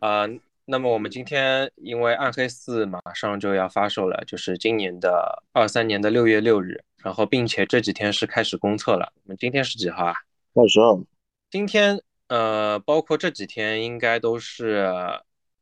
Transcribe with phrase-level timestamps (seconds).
[0.00, 0.26] 啊，
[0.64, 9.12] 那么我们今天因为《暗黑四》马上就要发售了，就是今年的二三年的六月六日，然后并且这几天是开始公测了。
[9.24, 10.14] 我们今天是几号啊？
[10.54, 10.98] 二十二。
[11.50, 14.90] 今天呃，包括这几天应该都是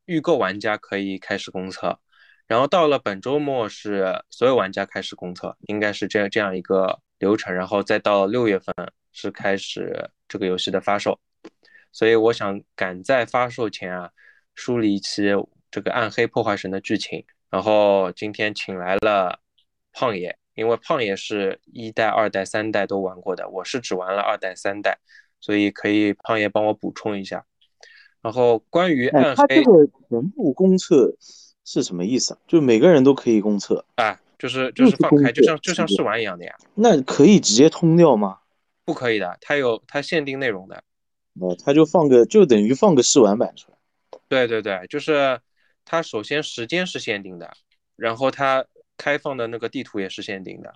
[0.05, 1.99] 预购玩家可以开始公测，
[2.47, 8.73] 然后到了本周末是所有玩家开始公测，应该是这样这样一个流程，然后再到六月份
[9.11, 11.19] 是开始这个游戏的发售。
[11.91, 14.09] 所以我想赶在发售前啊。
[14.59, 15.23] 梳理一期
[15.71, 19.39] 这个暗黑破坏神的剧情，然后今天请来了
[19.93, 24.99] 胖爷，因为胖爷是一代、二代、三代都玩过的，我是只玩了二代、三代，
[25.39, 27.47] 所以可以胖爷帮我补充一下。
[28.21, 31.15] 然后关于暗黑，他这个全部公测
[31.65, 32.41] 是什么意思啊？
[32.49, 34.21] 就每个人都可以公测啊？
[34.41, 36.53] 就是就是放开，就像就像试玩一样的呀？
[36.75, 38.39] 那可以直接通掉吗？
[38.85, 40.83] 不可以的，它有它限定内容的。
[41.41, 43.78] 哦，他就放个，就等于放个试玩版出来。
[44.29, 45.41] 对对对，就是
[45.85, 47.51] 它首先时间是限定的，
[47.97, 48.65] 然后它
[48.97, 50.75] 开放的那个地图也是限定的。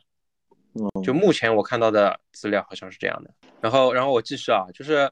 [1.04, 3.34] 就目前我看到的资料好像是这样的。
[3.60, 5.10] 然后，然后我继续啊，就是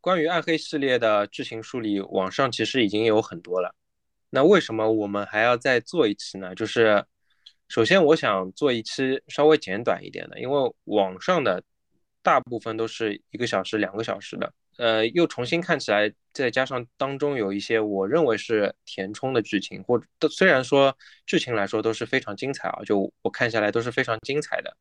[0.00, 3.74] 关于暗黑系列的剧情梳理，网上其实已经有很多了。
[4.30, 6.54] 那为什么我们还要再做一期呢？
[6.54, 7.04] 就是
[7.68, 11.62] 首先我想做一期稍微简短一点的，因为网上的
[12.22, 14.50] 大部分都是一个小时、两个小时的。
[14.80, 24.74] 呃，又重新看起来，再加上当中有一些我认为是填充的剧情，或者虽然说剧情来说都是非常精彩啊，就我看下来都是非常精彩的。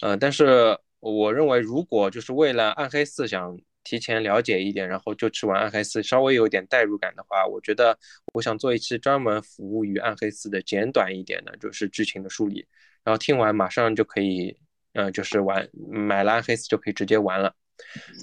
[0.00, 7.98] 呃，但是我认为，如果就是为了暗黑四想提前了解一点，然后就去玩暗黑四，稍微有点代入感的话，我觉得
[8.32, 12.66] 我想做一期专门服务于暗黑四的简短一点的，就是剧情的梳理，
[13.04, 14.56] 然后听完马上就可以，
[14.94, 17.54] 嗯，就是玩买了暗黑四就可以直接玩了。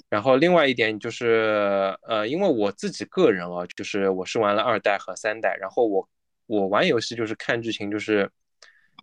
[0.08, 6.08] 然后另外一点就是，呃，因为我自己个人啊，就是我是玩了二代和三代，然后我
[6.46, 8.30] 我玩游戏就是看剧情，就是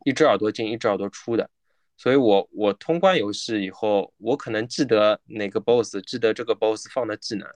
[0.06, 1.50] 一只耳朵进一只耳朵出的，
[1.98, 7.48] 所以我我通关游戏以后，我可能记得哪个 boss，记得这个 boss 放的技能，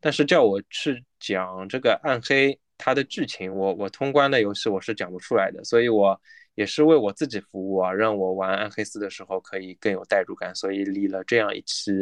[0.00, 6.20] 但是叫我去讲这个暗黑它的剧情，我我通关的游戏我是讲不出来的，所以我
[6.54, 11.92] 也是为我自己服务啊，让我玩暗黑四的时候可以更有代入感，所以立了这样一期。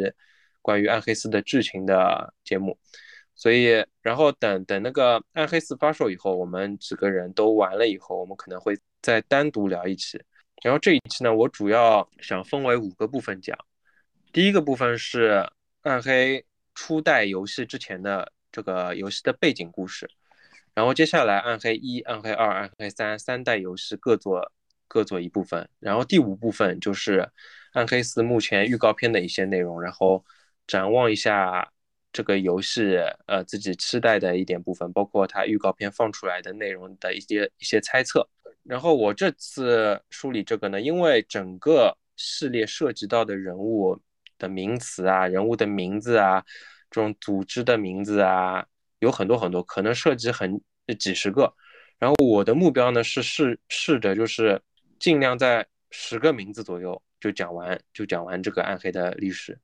[0.69, 2.77] 关于暗黑四的剧情的节目，
[3.33, 10.23] 所以然后等等那个暗黑四发售以后，我们几个人都玩了以后，我们可能会再单独聊一期。
[10.61, 13.57] 然后这一期呢，我主要想分为五个部分讲。
[14.31, 15.49] 第一个部分是
[15.81, 20.07] 暗黑初代游戏之前的这个游戏的背景故事，
[20.75, 24.51] 然后接下来暗黑一、暗黑二、暗黑三三代游戏各做
[24.87, 27.27] 各做一部分，然后第五部分就是
[27.73, 30.23] 暗黑四目前预告片的一些内容，然后。
[30.69, 31.67] 展望一下
[32.13, 38.29] 这个游戏，呃，自己期待的一点部分，包括它预告片放出来的内容的一些一些猜测。
[38.61, 43.99] 然后我这次梳理这个呢，因为整个系列涉及到的人物
[44.37, 46.45] 的名词啊、人物的名字啊、
[46.91, 48.63] 这种组织的名字啊，
[48.99, 50.61] 有很多很多，可能涉及很
[50.99, 51.51] 几十个。
[51.97, 54.61] 然后我的目标呢是试试着就是
[54.99, 59.59] 尽量在十个名字左右就讲完，就讲完这个暗黑的历史，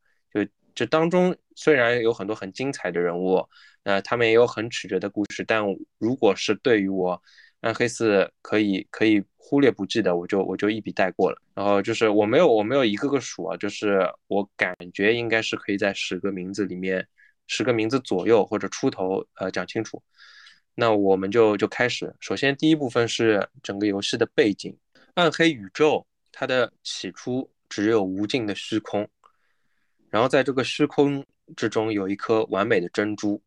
[0.75, 3.47] 这当中虽然有很多很精彩的人物，
[3.83, 5.63] 呃，他们也有很曲折的故事，但
[5.97, 7.19] 如果是对于我
[7.61, 11.41] 暗黑四可以可以忽略不计的，我就我就一笔带过了。
[11.55, 17.07] 然后就是我没有我没有一个个数啊，就是我感觉应该是可以在十个名字里面，
[17.47, 20.03] 十个名字左右或者出头，呃，讲清楚。
[20.75, 22.13] 那我们就就开始。
[22.19, 24.77] 首先第一部分是整个游戏的背景，
[25.13, 29.07] 暗黑宇宙它的起初只有无尽的虚空。
[30.15, 31.25] 然后在这个虚空
[31.57, 33.43] 之中有一颗完美的珍珠，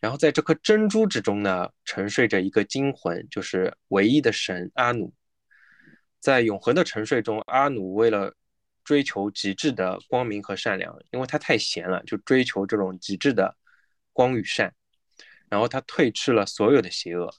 [0.00, 5.12] 然后在这颗珍珠之中呢，沉睡着一个精魂，就是唯一的神阿努。
[6.20, 8.34] 在永恒的沉睡中，阿努为了
[8.82, 13.54] 追求极致的光明和善良，因为他太闲了，就追求这种极致的
[14.14, 14.74] 光与善。
[15.50, 17.30] 然后他退斥了所有的邪恶，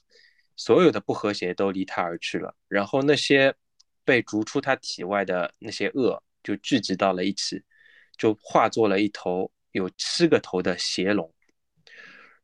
[0.54, 2.54] 所有的不和谐都离他而去了。
[2.68, 3.52] 然后那些
[4.04, 7.60] 被逐出他体外的那些恶就聚集到了一起。
[8.16, 11.32] 就化作了一头有七个头的邪龙，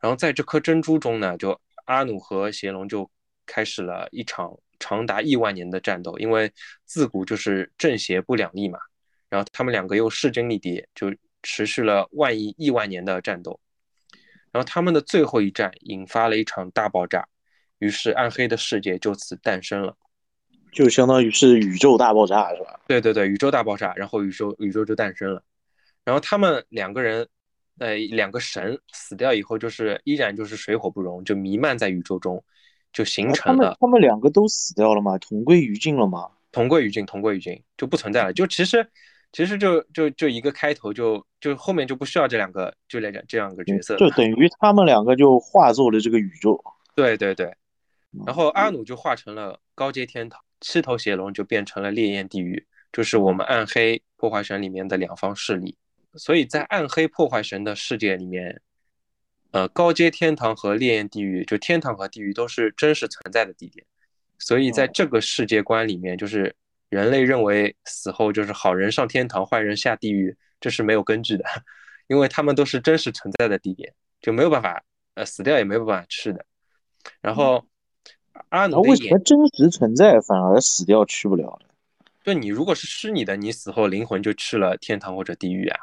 [0.01, 3.11] 然后在这颗珍珠中呢，就阿努和邪龙就
[3.47, 6.53] 开始了一场长达亿万年的战斗，因为
[6.85, 8.79] 自古就是正邪不两立嘛。
[9.29, 11.11] 然后他们两个又势均力敌，就
[11.43, 13.59] 持续了万亿亿万年的战斗。
[14.51, 17.27] 然后他们的最后一战引发了一场大爆炸，
[17.79, 19.97] 于是暗黑的世界就此诞生了，
[20.71, 22.79] 就相当于是宇宙大爆炸，是吧？
[22.87, 25.43] 对对对，宇宙大爆炸，然后宇宙宇宙就诞生了。
[26.05, 27.27] 然后他们两个人
[27.79, 32.43] 呃两个神死掉以后，就是依然就是水火不容，就弥漫在宇宙中，
[32.93, 35.17] 就形成了他们两个都死掉了吗？
[35.19, 36.29] 同归于尽了吗？
[36.51, 38.33] 同归于尽，同归于尽就不存在了。
[38.33, 38.87] 就其实
[39.33, 46.63] 其实就就就一个开头，就就后面就不需要这两个就来讲这样一个角色，就等于他们两个就化作了这个宇宙。
[46.95, 47.55] 对对对，
[48.27, 55.75] 然后阿努就化成了高阶天堂，七头邪龙就变成了烈焰地狱，就是我们暗黑破坏神里面的两方势力。
[56.15, 58.61] 所以在暗黑破坏神的世界里面，
[59.51, 63.85] 呃，高阶天堂和烈焰地狱，就天堂和地狱都是真实存在的地点。
[64.39, 66.55] 所以在这个世界观里面，就是
[66.89, 71.45] 人类认为死后就是好人上天堂，坏人下地狱，这是没有根据的，
[72.09, 74.83] 因为他们都是真实存在的地点，就没有办法，
[75.15, 76.45] 呃，死掉也没有办法去的。
[77.21, 77.65] 然后
[78.49, 81.69] 阿努为什么真实存在反而死掉去不了呢？
[82.25, 85.81] 就你如果是虚拟的，你死后灵魂就去了天堂或者地狱啊。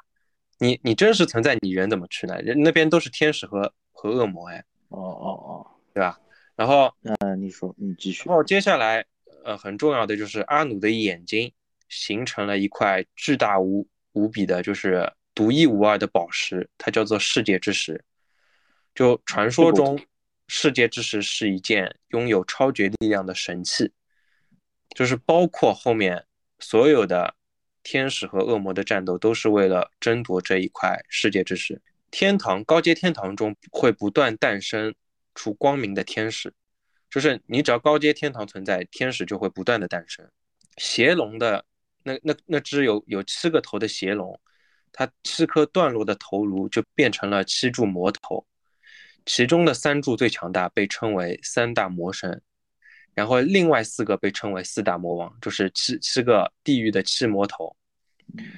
[0.59, 2.37] 你你真实存在，你人怎么去呢？
[2.41, 4.63] 人那边都是天使和和恶魔哎。
[4.89, 6.19] 哦哦哦，对吧？
[6.55, 8.27] 然后，嗯，你说，你继续。
[8.27, 9.05] 然后接下来，
[9.45, 11.49] 呃，很重要的就是阿努的眼睛
[11.87, 18.03] 形成了一块巨大无无比的，就是独一无二的宝石，它叫做世界之石。
[18.93, 19.97] 就传说中，
[20.47, 23.93] 世界之石是一件拥有超绝力量的神器，
[24.93, 26.25] 就是包括后面
[26.59, 27.35] 所有的。
[27.91, 31.81] 天使和恶魔的战斗都是为了争夺这一块世界之石。
[32.11, 34.93] 天堂高阶天堂中会不断诞生
[35.33, 36.53] 出光明的天使，
[37.09, 40.23] 就是你只要高阶天堂存在，天使就会不断的诞生。
[40.77, 41.65] 邪龙的
[42.03, 44.39] 那那那只有有七个头的邪龙，
[44.91, 48.45] 它七颗断落的头颅就变成了七柱魔头，
[49.25, 52.39] 其中的三柱最强大，被称为三大魔神。
[53.19, 57.75] 然后另外四个被称为四大魔王，就是七七个地狱的七魔头，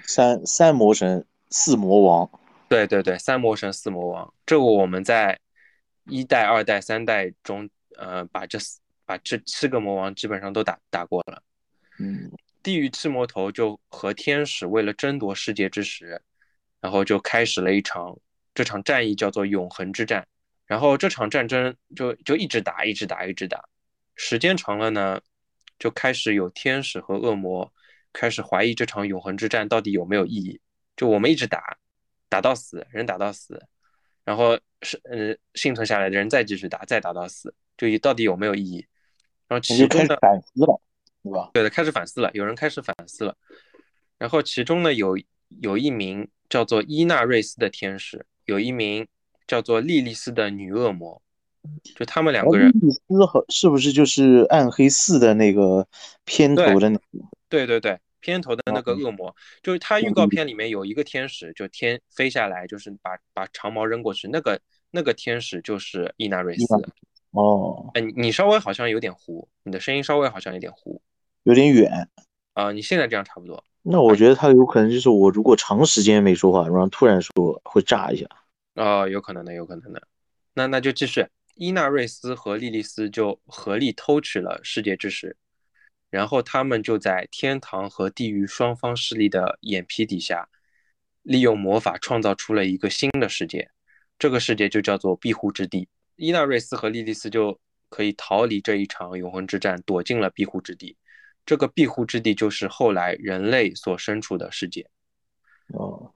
[0.04, 2.30] 三三魔神四魔王，
[2.70, 5.36] 对对对，三魔神四魔王，这个我们在
[6.06, 7.68] 一代、二代、三代中，
[7.98, 8.60] 呃，把这
[9.04, 11.42] 把这七个魔王基本上都打打过了。
[11.98, 12.32] 嗯，
[12.62, 16.22] 地狱七魔头就和天使为了争夺世界之石，
[16.80, 18.16] 然后就开始了一场
[18.54, 20.24] 这场战役，叫做永恒之战。
[20.68, 23.68] 然后这场战争就就一直打，一直打，一直打。
[24.24, 25.20] 时间长了呢，
[25.80, 27.74] 就开始有天使和恶魔
[28.14, 30.62] 开始怀疑这场永恒之战到底有没有意义。
[30.96, 31.76] 就我们一直打，
[32.30, 33.60] 打到死，人打到死，
[34.24, 38.86] 然后是呃幸存下来的人再继续打，再打到死，就到底有没有意义？
[39.48, 40.80] 然后其中的反思了，
[41.24, 41.50] 对吧？
[41.52, 43.36] 对的，开始反思了，有人开始反思了。
[44.20, 45.18] 然后其中呢有
[45.62, 49.08] 有一名叫做伊纳瑞斯的天使，有一名
[49.48, 51.24] 叫做莉莉丝的女恶魔。
[51.96, 55.88] 就他们两个人，莉莉丝和是不是就是暗黑四的那个
[56.26, 57.04] 片头的那个？
[57.50, 64.60] 对对对，片头的那个恶魔，就是他预告片里面有一个天使，就天飞下来，就是把把长矛扔过去，那个
[64.90, 66.66] 那个天使就是伊纳瑞斯。
[67.32, 71.02] 哦，哎，你你稍微好像有点糊，你的声音稍微好像有点糊，
[71.44, 72.10] 有点远
[72.54, 72.72] 啊。
[72.72, 73.64] 你现在这样差不多。
[73.84, 78.26] 那我觉得他有可能就是我如果长时间没说话，然后突然说会炸一下。
[78.76, 80.02] 哦，有可能的，有可能的。
[80.54, 81.26] 那那就继续。
[81.56, 85.36] 伊纳瑞斯和莉莉丝就合力偷取了世界之石，
[86.10, 90.50] 然后他们就在天堂和地狱双方势力的眼皮底下，
[91.22, 93.70] 利用魔法创造出了一个新的世界，
[94.18, 95.88] 这个世界就叫做庇护之地。
[96.16, 97.60] 伊纳瑞斯和莉莉丝就
[97.90, 100.98] 可以逃离这一场永恒之战，躲进了庇护之地。
[101.46, 104.88] 这个庇护之地就是后来人类所身处的世界。
[105.68, 106.14] 哦。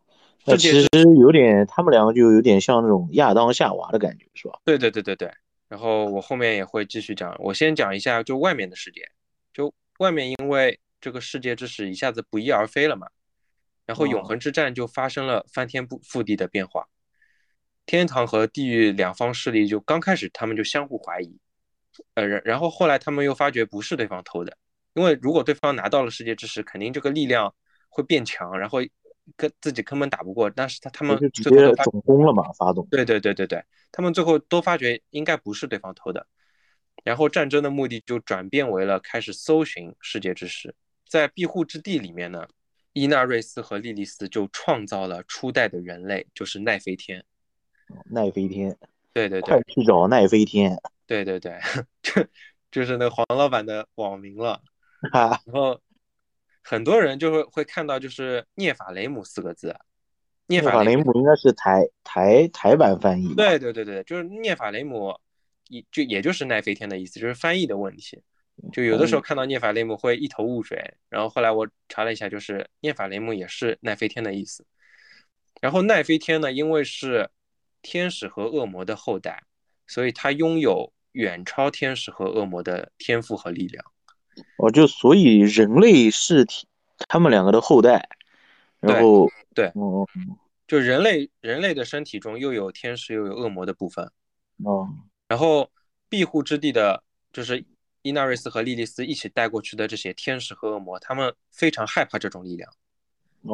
[0.48, 0.88] 那其实
[1.18, 4.60] 有点，他们两个就有点像那种亚当夏娃的感觉，是吧？
[4.64, 5.32] 对对对对对。
[5.68, 9.02] 然后我后面也会继续讲，我先讲一下就外面的世界，
[9.52, 13.08] 就外面因为这个世界之使一下子不翼而飞了嘛，
[13.88, 16.86] 然后永恒之战就发生了翻天覆地的变化，
[17.88, 21.40] 天堂和地狱两方势力就刚开始他们就相互怀疑，
[22.14, 24.56] 呃，然然后后来他们又发觉不是对方偷的，
[24.94, 27.56] 因为如果对方拿到了世界之石，肯定这个力量
[27.90, 28.80] 会变强，然后。
[29.36, 32.88] 跟自己根本打不过，但是他他们最后总攻了嘛，发动。
[32.91, 36.27] 对对对对对，他们最后都发觉应该不是对方偷的，
[37.03, 40.75] 然后战争的目的就转变为了开始搜寻世界之石。
[41.10, 42.48] 在庇护之地里面呢，
[42.94, 47.24] 伊纳瑞斯和莉莉丝就创造了初代的人类，就是奈飞天。
[48.10, 48.77] 奈飞天。
[49.13, 49.55] 对对对。
[49.55, 50.77] 快去找奈飞天。
[51.08, 51.60] 对对对，
[52.01, 52.25] 就
[52.72, 54.62] 就是那黄老板的网名了。
[55.12, 55.79] 然后。
[56.67, 59.75] 很多人就会会看到就是涅法雷姆四个字，
[60.48, 63.36] 涅法雷姆应该是台台台版翻译。
[63.36, 65.15] 对对对对，就是涅法雷姆，
[65.67, 68.19] 也就也就是奈飞天的意思，就是翻译的问题。
[68.74, 74.65] 就有的时候看到涅法雷姆会一头雾水，然后后来我查了一下，就是涅法雷姆也是奈飞天的意思。
[75.62, 77.29] 然后奈飞天呢，因为是
[77.84, 79.43] 天使和恶魔的后代，
[79.86, 83.86] 所以他拥有远超天使和恶魔的天赋和力量。
[84.58, 86.46] 哦，就所以人类是
[87.08, 88.08] 他们两个的后代。
[88.80, 90.08] 然后对，哦，
[90.68, 94.12] 就人类人类的身体中又有天使又有恶魔的部分。
[94.63, 94.88] 哦，
[95.27, 95.70] 然后
[96.08, 97.65] 庇护之地的，就是
[98.04, 102.72] 伊纳瑞斯和莉莉丝一起带过去的这些天使和恶魔，他们非常害怕这种力量。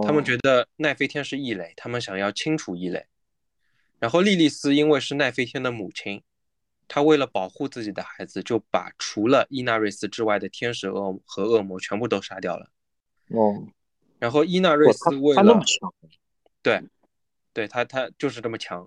[0.03, 3.05] 他们觉得奈飞天是异类，他们想要清除异类。
[3.99, 6.21] 然后莉莉丝因为是奈飞天的母亲，
[6.93, 12.69] 她为了保护自己的孩子，就把除了伊纳瑞斯之外的天使恶和恶魔全部都杀掉了。
[13.29, 13.65] 哦。
[14.19, 15.57] 然后伊纳瑞斯为了，
[16.61, 16.83] 对，
[17.53, 18.85] 对他他就是这么强。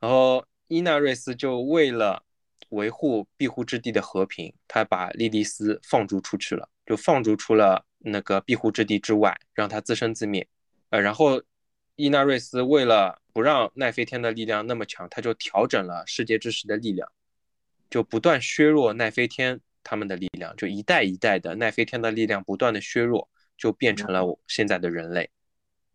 [0.00, 2.22] 然后伊纳瑞斯就为了
[2.70, 7.84] 维护庇护之地的和平，他把莉莉丝放逐出去了，就放逐出了。
[8.00, 10.46] 那个庇护之地之外，让他自生自灭。
[10.90, 11.42] 呃，然后
[11.96, 17.10] 伊纳瑞斯为了不让奈飞天的力量那么强，他就调整了世界之石的力量，
[17.90, 25.30] 就不断削弱奈飞天他们的力量，就一代一代的奈飞天的力量不断的削弱，就变成了我现在的人类，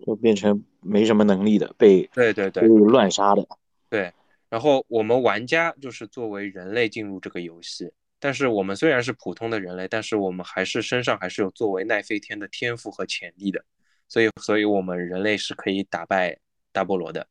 [0.06, 3.48] 就变成没什么能力的，被对对对乱杀的。
[3.90, 4.12] 对，
[4.50, 7.92] 然后我们玩家就是作为人类进入这个游戏。
[8.20, 13.64] 但是我们虽然是普通的人类，但是我们还是身上还是有作为奈飞天的天赋和潜力的，
[14.08, 16.40] 所以，所以我们人类是可以打败
[16.72, 17.28] 大菠萝的。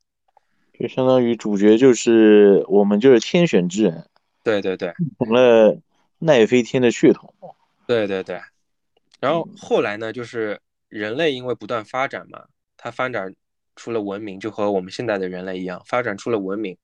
[0.78, 4.06] 就相当于主角就是我们就是天选之人。
[4.42, 5.80] 对对对，成了
[6.18, 7.32] 奈飞天的血统。
[7.86, 8.40] 对对对，
[9.20, 12.44] 然后后来呢，就是人类因为不断发展嘛，
[12.76, 13.34] 它发展
[13.76, 16.76] 出了文明，就和我们现在的人类一样，发展出了文明。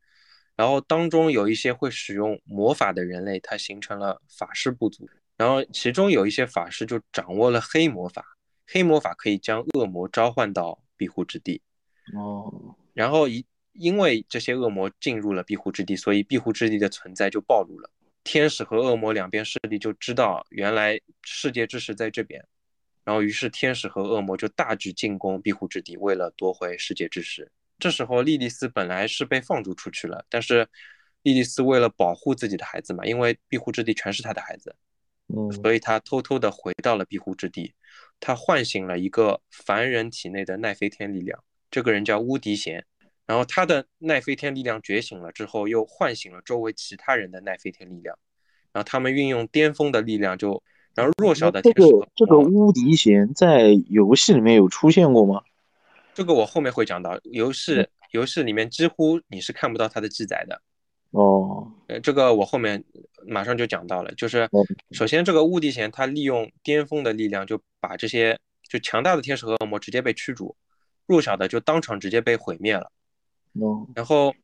[0.57, 5.09] 然后当中有一些会使用魔法的人类，它形成了法师部族。
[5.37, 8.25] 然后其中有一些法师就掌握了黑魔法，
[8.67, 11.63] 黑魔法可以将恶魔召唤到庇护之地。
[12.13, 12.75] 哦。
[12.93, 13.47] 然后一
[13.79, 17.89] 因为这些恶魔进入了庇护之地，所以庇护之地的存在就暴露了。
[18.25, 22.45] 天使和恶魔两边势力就知道原来世界之石在这边，
[23.05, 27.51] 然后于是天使和恶魔就大举进攻庇护之地，为了夺回世界之石。
[27.79, 30.67] 这时候，莉莉丝本来是被放逐出去了，但是
[31.23, 34.75] 莉莉丝为了保护自己的孩子嘛，因为庇护之地全是她的孩子，
[35.29, 37.73] 嗯，所以她偷偷的回到了庇护之地。
[38.21, 42.85] 她唤醒了一个凡人体内的奈飞天力量，这个人叫乌迪贤。
[43.29, 48.17] 然后他的奈飞天力量觉醒了之后，又唤醒了周围其他人的奈飞天力量。
[48.73, 50.63] 然后他们运用巅峰的力量，就
[50.95, 51.83] 然后弱小的天使。
[51.83, 55.43] 这个这个乌迪贤在游戏里面有出现过吗？
[56.15, 60.63] 这个我后面会讲到，游戏游戏里面几乎你是看不到它的记载的。
[61.11, 62.83] 哦，呃，这个我后面
[63.27, 64.49] 马上就讲到了，就是
[64.93, 70.57] 首先这个乌迪贤他利用巅峰的力量，就把这些就强大的天使和恶魔直接被驱逐，
[71.07, 72.91] 弱小的就当场直接被毁灭了。
[73.95, 74.35] 然后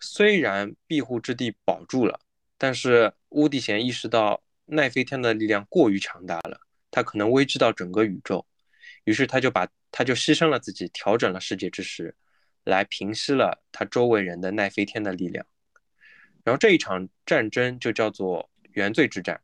[0.00, 2.20] 虽然庇护之地保住了，
[2.56, 6.60] 但是乌迪贤意识到奈飞天的力量过于强大了，
[6.90, 8.46] 他可能危及到整个宇宙，
[9.04, 9.68] 于是他就把。
[9.90, 12.14] 他就牺牲了自己，调整了世界之石，
[12.64, 15.46] 来平息了他周围人的奈飞天的力量。
[16.44, 19.40] 然后这一场战争就叫做原罪之战。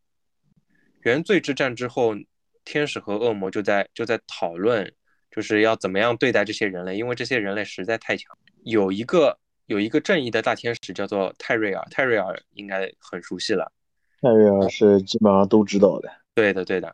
[1.00, 2.14] 原罪之战之后，
[2.62, 4.94] 天使和恶魔就在就在讨论，
[5.30, 8.36] 就是要怎么样对待这些人类，因为这些人类实在太强。
[8.64, 13.72] 有一个有一个正义的大天使叫做泰瑞尔，泰瑞尔应该很熟悉了。
[14.20, 16.10] 泰瑞尔是基本上都知道的。
[16.34, 16.92] 对的，对的。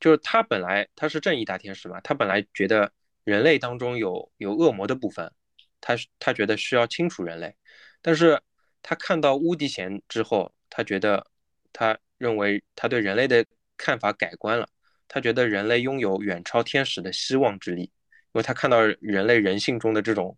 [0.00, 2.90] 就是他本来他是正义大天使嘛，他本来觉得
[3.24, 5.32] 人类当中有有恶魔的部分，
[5.80, 7.54] 他他觉得需要清除人类，
[8.02, 8.40] 但是
[8.82, 11.26] 他看到乌迪贤之后，他觉得
[11.72, 13.44] 他认为他对人类的
[13.76, 14.68] 看法改观了，
[15.08, 17.90] 他觉得人类拥有远超天使的希望之力，因
[18.32, 20.36] 为他看到人类人性中的这种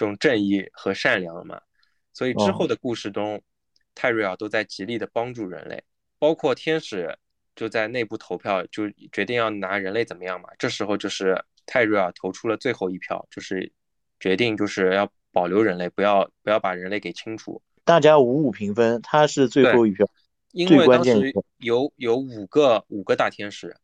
[0.00, 1.60] 这种正义和善良嘛，
[2.14, 3.42] 所以之后的故事中，
[3.94, 5.84] 泰瑞尔都在极力的帮助人类，
[6.18, 7.18] 包括天使。
[7.56, 10.48] 就在内部投票，就决定要拿人类怎么样嘛？
[10.58, 13.70] 这时候就是泰瑞尔投出了最后一票，就是
[14.18, 17.60] 决定就是要保留人类，不要不要把人类给清除。
[17.84, 20.08] 大家五五平分，他是最后一票。
[20.52, 23.76] 因为当时有有五个五个大天使，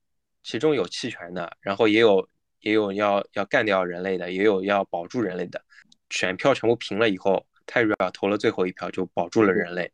[0.42, 2.26] 其中有弃权的，然后也有
[2.60, 5.62] 也有要要干掉人类的，也有要保住人类的。
[6.10, 9.92] 选票全部平了以后，泰瑞尔投了最后一票，就保住了人类。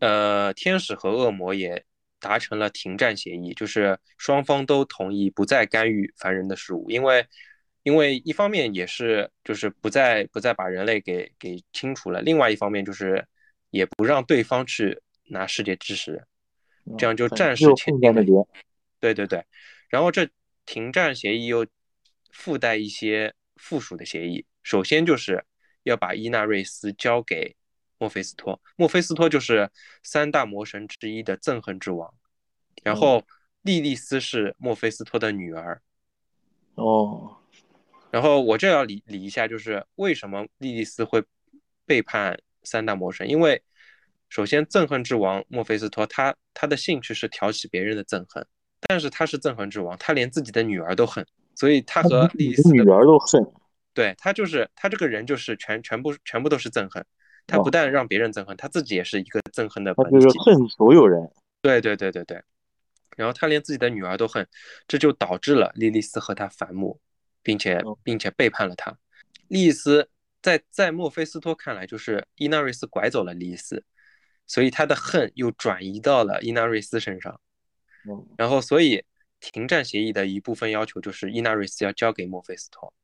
[0.00, 1.84] 呃，天使和恶魔也。
[2.20, 7.24] 达成了停战协议，就是双方都同意不再干预凡人的事务，因为，
[7.84, 13.24] 因为一方面也是就是不再不再把人类给给清除了，另外一方面就是
[13.70, 16.20] 也不让对方去拿世界之石，
[16.98, 18.48] 这样就暂时签订了。
[18.98, 19.44] 对对对，
[19.88, 20.28] 然后这
[20.66, 21.64] 停战协议又
[22.32, 25.44] 附带一些附属的协议，首先就是
[25.88, 27.56] 要把伊纳瑞斯交给
[27.98, 29.70] 墨菲斯托，墨菲斯托就是
[30.02, 32.12] 三大魔神之一的憎恨之王，
[32.82, 33.24] 然后
[33.62, 35.82] 莉莉丝是墨菲斯托的女儿。
[36.74, 37.36] 哦，
[38.10, 41.24] 然后我这要理理一下，就是为什么莉莉丝会
[41.84, 43.28] 背叛三大魔神？
[43.28, 43.62] 因为
[44.28, 48.46] 首先憎恨之王墨菲斯托，他他的兴趣是挑起别人的憎恨。
[48.82, 51.26] 但是他是憎恨之王，他连自己的女儿都恨，
[51.56, 53.44] 所以他和莉莉丝女儿都恨。
[53.98, 57.04] 对他就是他这个人就是全全部全部都是憎恨，
[57.48, 60.20] 他不但让别人憎恨，他自己也是一个憎恨的本体。
[60.20, 61.28] 就是恨所有人。
[61.60, 62.40] 对对对对对。
[63.16, 64.46] 然后他连自己的女儿都恨，
[64.86, 67.00] 这就导致了莉莉丝和他反目，
[67.42, 68.96] 并且并且背叛了他。
[69.48, 70.08] 莉莉丝
[70.40, 73.82] 在在墨菲斯托看来就是伊纳瑞斯拐走了莉莉丝，
[74.46, 77.40] 所以他的恨又转移到了伊纳瑞斯身上。
[78.36, 79.02] 然后，所以
[79.40, 82.94] 停战协议的一部分要求就是伊纳瑞斯要交给墨菲斯托。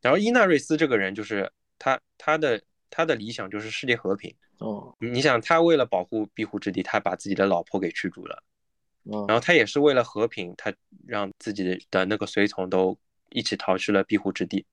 [0.00, 4.34] 然后伊纳瑞斯这个人就是他他的他的理想就是世界和平。
[4.58, 8.42] 哦，你想他为了保护庇护之地，他把自己的老婆给驱逐了。
[9.26, 10.74] 然后他也是为了和平，他
[11.06, 12.98] 让自己的那个随从都
[13.30, 14.66] 一起逃去了庇护之地。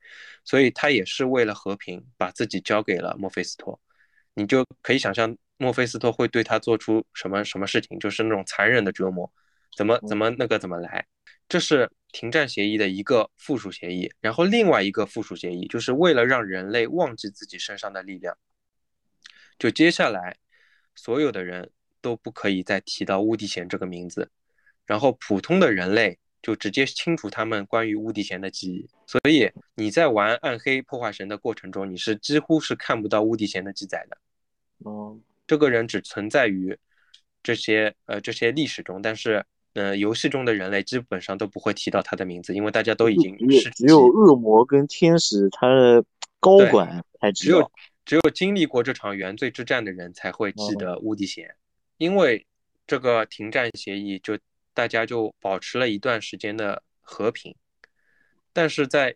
[0.43, 3.79] 所以他也是为了和平，把自己交给了墨菲斯托。
[4.33, 9.31] 你就可以想象墨菲斯托会对他做出什么什么事情，就是那种残忍的折磨。
[9.77, 11.05] 怎么怎么那个怎么来？
[11.47, 18.37] 这是停战协议的一个附属协议，然后另外一个附属协议就是为了让人类忘记自己身上的力量，
[19.59, 20.37] 就接下来
[20.95, 24.31] 所有的人都不可以再提到乌迪贤这个名字，
[24.85, 28.87] 然后普通的人类就直接清除他们关于乌迪贤的记忆。
[29.05, 34.17] 所以你在玩暗黑破坏神的过程中，你是几乎是看不到乌迪贤的记载的。
[34.89, 36.77] 哦，这个人只存在于
[37.43, 39.45] 这些呃这些历史中，但是。
[39.75, 46.01] 嗯，游戏中的人类基本上都不会提到他的名字，因为大家都已经是只有恶魔跟天使，他的
[46.39, 47.57] 高管才知道。
[47.57, 47.71] 只有
[48.05, 51.53] 只有经历过这场原罪之战的人才会记得乌迪贤，
[51.97, 52.45] 因为
[52.87, 54.39] 这个停战协议，就
[54.73, 57.53] 大家就保持了一段时间的和平。
[58.53, 59.13] 但是在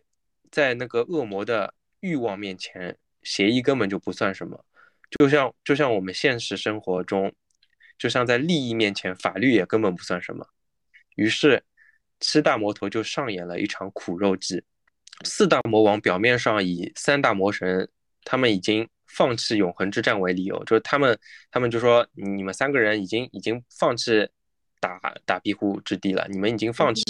[0.50, 4.62] 在那个恶魔的欲望面前，协议根本就不算什么。
[5.18, 7.32] 就像就像我们现实生活中。
[8.00, 10.46] 就像在利益面前，法律也根本不算什么。
[11.16, 11.62] 于是，
[12.18, 14.64] 七大魔头就上演了一场苦肉计。
[15.22, 17.86] 四大魔王表面上以三大魔神
[18.24, 21.18] 他们已经放弃永恒之战为理由，就是他们
[21.50, 24.26] 他们就说你们三个人已经已经放弃
[24.80, 27.02] 打打庇护之地了，你们已经放弃，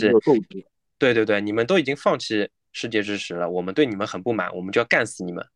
[0.98, 3.48] 对对对，你们都已经放弃世界之石了。
[3.48, 5.46] 我们对你们很不满，我们就要干死你们。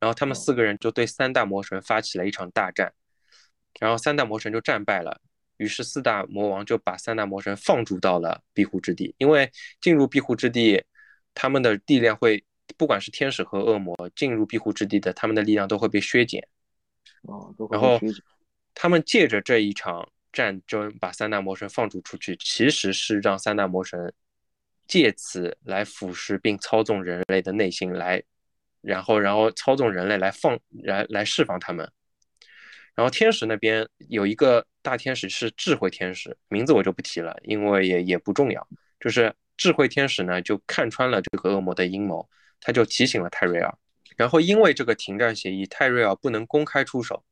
[0.00, 2.90] 然后他们四个人就对三大魔神发起了一场大战。
[3.78, 5.20] 然后三大魔神就战败了，
[5.56, 9.14] 于是四大魔王就把三大魔神放逐到了庇护之地。
[9.18, 9.50] 因为
[9.80, 10.82] 进入庇护之地，
[11.34, 12.44] 他们的力量会，
[12.76, 16.46] 不管是天使和恶魔进入庇护之地的，他们的力量都会被削减。
[17.22, 18.00] 哦，然后
[18.74, 24.12] 他们借着这一场战争把三大魔神放逐出去，其实是让三大魔神
[24.86, 28.22] 借此来腐蚀并操纵人类的内心，来，
[28.80, 31.90] 然后然后操纵人类来放来来释放他们。
[32.98, 38.68] 然后天使那边有一个大天使是智慧天使，名字我就不提了，因为也也不重要。
[38.98, 42.28] 就是智慧天使呢，就看穿了这个恶魔的阴谋，
[42.60, 43.72] 他就提醒了泰瑞尔。
[44.16, 47.22] 然后因为这个停战协议，泰瑞尔不能公开出手，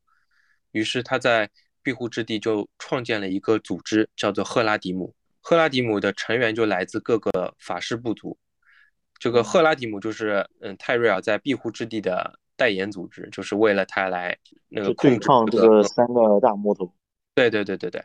[0.71, 1.51] 于是他在
[1.83, 5.13] 庇护之地就创建了一个组织，叫做赫拉迪姆。
[5.41, 8.39] 赫拉迪姆的成员就来自各个法师部族。
[9.19, 12.39] 这个赫拉迪姆就是嗯泰瑞尔在庇护之地的。
[12.57, 14.37] 代言组织就是为了他来
[14.69, 16.92] 那个对抗这个三个大魔头。
[17.35, 18.03] 对对对对对。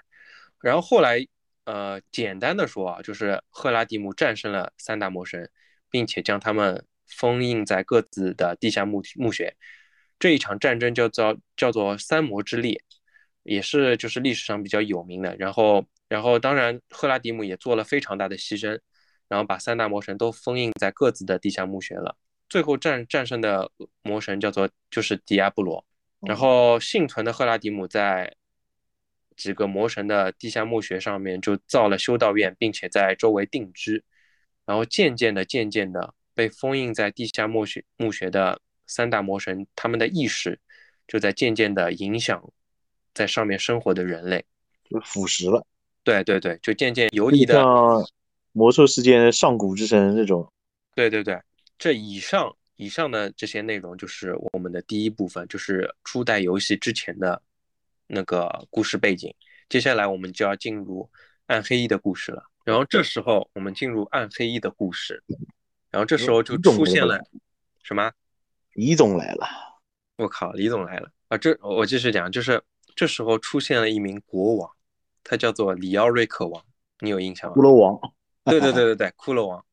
[0.59, 1.25] 然后后来，
[1.63, 5.49] 呃，简单的说啊，就是赫拉迪姆战胜了三大魔神，
[5.89, 9.55] 并且将他们封印在各自的地下墓墓穴。
[10.19, 12.79] 这一场战争叫做叫做三魔之力，
[13.43, 15.35] 也是就是历史上比较有名的。
[15.37, 18.79] 然后，然后当然赫拉迪姆也做了非常大的牺牲，
[19.27, 22.15] 然后把三大魔神都封印在各自的地下墓穴了。
[22.51, 25.85] 最后战战胜的魔神叫做就是迪亚布罗，
[26.19, 28.35] 然后幸存的赫拉迪姆在
[29.37, 34.03] 几个魔神的地下墓穴上面就造了修道院，并且在周围定居，
[34.65, 40.59] 然后渐渐的、渐渐的被封印在地下墓穴墓穴的三大魔神，他们的意识
[41.07, 42.43] 就在渐渐的影响
[43.13, 44.43] 在上面生活的人类，
[44.89, 45.65] 就腐蚀了。
[46.03, 48.05] 对对对，就渐渐游离的，像
[48.51, 50.51] 魔兽世界上古之神这种。
[50.93, 51.39] 对对对。
[51.81, 57.41] 这以上以上的这些内容就是我们的第一部分，就是初代游戏之前的
[58.05, 59.33] 那个故事背景。
[59.67, 61.09] 接下来我们就要进入
[61.47, 62.43] 暗黑一的故事了。
[62.63, 65.23] 然后这时候我们进入暗黑一的故事，
[65.89, 67.19] 然后这时候就出现了
[67.81, 68.11] 什么？
[68.73, 69.47] 李总来了，
[70.17, 71.37] 我靠，李总来了啊！
[71.39, 72.61] 这我继续讲，就是
[72.95, 74.69] 这时候出现了一名国王，
[75.23, 76.63] 他叫做里奥瑞克王，
[76.99, 77.55] 你有印象吗？
[77.55, 77.99] 骷髅王，
[78.45, 79.65] 对对对对对，骷髅王。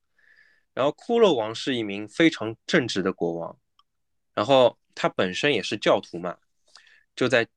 [0.78, 3.58] 然后骷髅王是一名非常正直的国王，
[4.32, 6.38] 然后他本身也是教徒嘛，
[7.16, 7.48] 就在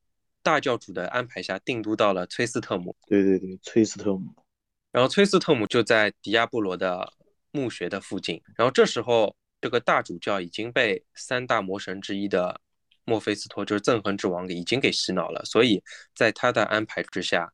[0.42, 2.96] 大教主的安排下定都到了崔斯特姆。
[3.06, 4.34] 对对对，崔斯特姆。
[4.90, 7.12] 然后崔斯特姆就在迪亚布罗的
[7.52, 8.42] 墓穴的附近。
[8.56, 12.60] 然后这时候，这个大主教已经被三大魔神之一的
[13.04, 15.44] 墨菲斯托，就是憎恨之王，已经给洗脑了。
[15.44, 15.80] 所以
[16.12, 17.52] 在他的安排之下。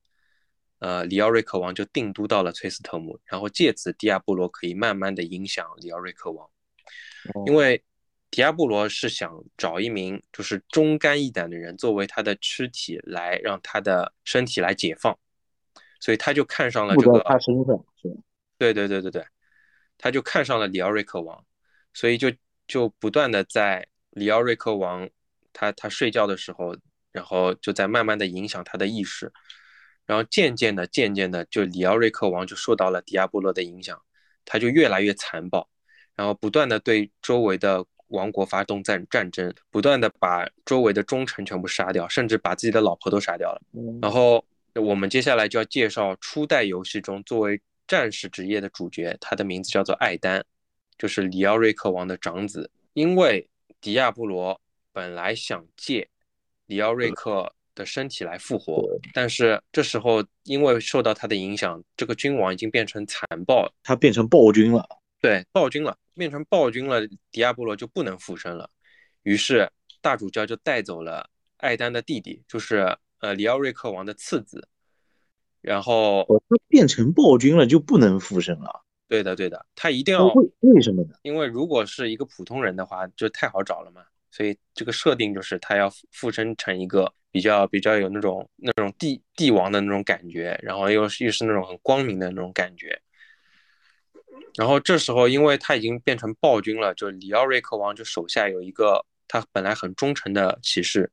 [0.80, 6.48] 呃，里奥瑞克王就定都到了崔斯特姆，然后借此迪亚布罗可以慢慢的影响里奥瑞克王，
[7.46, 7.82] 因为
[8.30, 15.18] 迪亚布罗是想找一名就是忠肝义胆的人作为他的躯体来让他的身体来解放，
[15.98, 18.16] 所以他就看上了这个他身上是
[18.56, 19.24] 对对对对对，
[19.96, 21.44] 他就看上了里奥瑞克王，
[21.92, 22.30] 所以就
[22.68, 25.08] 就不断的在里奥瑞克王
[25.52, 26.76] 他他睡觉的时候，
[27.10, 29.32] 然后就在慢慢的影响他的意识。
[30.08, 34.00] 然后渐渐的、渐渐的，就里奥瑞克王就受到了迪亚波罗的影响，
[34.46, 35.68] 他就越来越残暴，
[36.16, 43.60] 然后不断的对周围的王国发动战战争，不断的把周围的忠臣全部杀掉，甚至把自己的老婆都杀掉了。
[44.00, 44.42] 然后
[44.74, 50.42] 我们接下来就要介绍初代游戏中作为战士职业的主角，他的名字叫做艾丹，
[50.96, 52.70] 就是里奥瑞克王的长子。
[52.94, 53.46] 因为
[53.78, 54.58] 迪亚波罗
[54.90, 56.08] 本来想借
[56.64, 57.52] 里奥瑞克。
[57.78, 64.84] 的身体来复活，但是这时候因为受到他的影响，这个君王已经变成残暴，他变成暴君了。
[65.20, 68.68] 对，暴君了，变成暴君了，迪亚波罗就不能复生了。
[69.22, 74.68] 于是大主教就带走了艾丹的弟弟，就是呃里奥瑞克王的次子。
[75.60, 78.84] 然后他变成暴君了就不能复生了。
[79.08, 81.14] 对的，对的，他一定要为为什么呢？
[81.22, 84.02] 因为如果是一个普通人的话，就太好找了嘛。
[84.30, 87.12] 所以这个设定就是他要附身成一个。
[87.30, 92.98] 比较比较有那种那种帝帝王的那种感觉，然后又是又是那种很光明的那种感觉。
[94.56, 101.12] 然后这时候，因为他已经变成暴君了，就里奥瑞克王就手下有一个他本来很忠诚的骑士，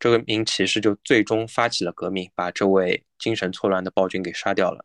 [0.00, 4.84] 这个名骑士就最终发起了革命，把这位精神错乱的暴君给杀掉了。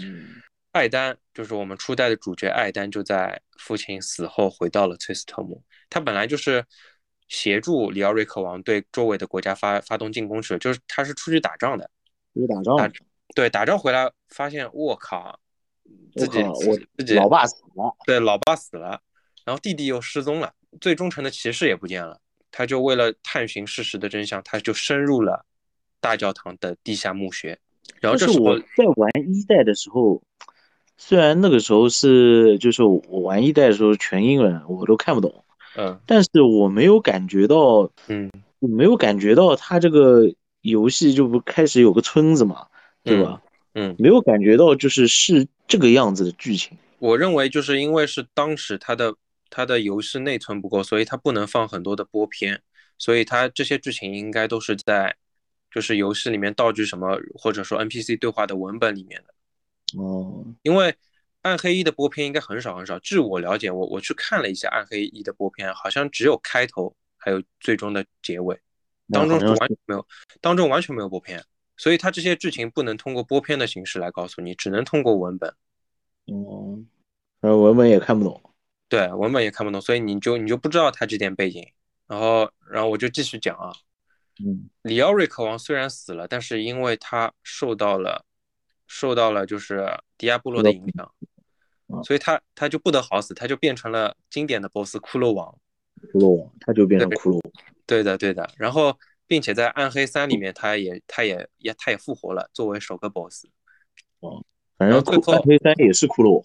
[0.00, 0.40] 嗯，
[0.70, 6.64] 艾丹就是我们初代的主角，艾丹就在父亲死后回到了崔斯特姆，他本来就是。
[7.28, 11.90] 协助里奥瑞克王对周围的国家发发动进攻时，就是他是出去打仗的，
[12.34, 12.92] 出去打仗，
[13.34, 15.38] 对，打仗回来发现，我靠，
[16.14, 19.00] 自己我自己老爸死了，对，老爸死了，
[19.44, 22.20] 然后弟弟又失踪了，最忠诚的骑士也不见了，
[22.52, 25.44] 他就为了探寻事实的真相，他就深入了
[26.00, 27.58] 大教堂的地下墓穴，
[28.00, 30.22] 然后这是我在玩一代的时候，
[30.96, 35.42] 虽然那个时候是就是我玩一代的时候全英文，我都看不懂。
[35.76, 42.66] 嗯，但是我没有感觉到，嗯，没有感觉到他这个游戏就不开始有个村子嘛，
[43.04, 43.42] 对吧？
[43.74, 46.76] 嗯，没有感觉到就是是这个样子的剧情。
[46.98, 49.14] 我认为就是因为是当时他的
[49.50, 52.62] 他的游戏内存不够，所以他不能放很多的播片，
[52.96, 55.14] 所以他这些剧情应该都是在
[55.70, 60.00] 就是游戏里面道具什么或者说 NPC 对话的文本里面的。
[60.00, 60.94] 哦，因为。
[61.46, 68.60] 暗黑一的播片应该很少很少，据我了解，我我去看了一下暗黑一的播片，好像只有开头，还有最终的结尾，
[69.12, 70.04] 当中是完全没有，
[70.40, 71.44] 当中完全没有播片，
[71.76, 75.48] 所以它这些剧情不能通过播片的形式来告诉你，只能通过文本。
[76.26, 76.80] 哦，
[77.42, 78.42] 呃，文本也看不懂。
[78.88, 81.64] 对，文本也看不懂，所以你就你就不知道他这点背景。
[82.08, 83.72] 然后，然后我就继续讲啊，
[84.44, 88.24] 嗯，里奥瑞克王虽然死了，但是因为他受到了
[88.86, 91.12] 受到了就是迪亚波罗的影响。
[92.02, 95.56] 所以他他就不得好死，他就变成了经典的 BOSS 骷髅王。
[96.12, 97.40] 骷髅王，他就变成骷髅。
[97.86, 98.48] 对的，对的。
[98.56, 103.46] 然后，并且在暗黑三里面，他也他也也他也复活了，作为首个 BOSS。
[104.20, 104.44] 哦，
[104.76, 106.44] 反正暗黑三也是骷髅。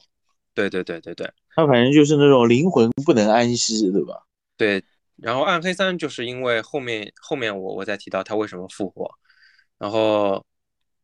[0.54, 1.32] 对对对对对。
[1.56, 4.24] 他反正就是那种灵魂不能安息，对吧？
[4.58, 4.84] 对。
[5.16, 9.10] 然后暗黑三就是因为后面后面我我再提到他为什么复活，
[9.80, 10.46] 然后。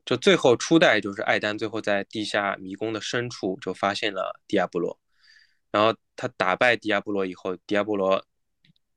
[0.08, 4.98] 就最后初代就是艾丹，最后在地下迷宫的深处就发现了迪亚波罗，
[5.70, 8.26] 然后他打败迪亚波罗以后，迪亚波罗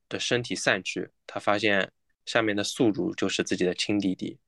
[0.09, 1.91] 的身体散去，他发现
[2.27, 4.39] 下面的宿主就是自己的亲弟弟，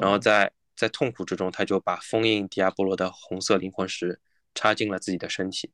[0.00, 4.20] 然后在在痛苦之中，他就把封印迪亚波罗的红色灵魂石
[4.56, 5.70] 插进了自己的身体。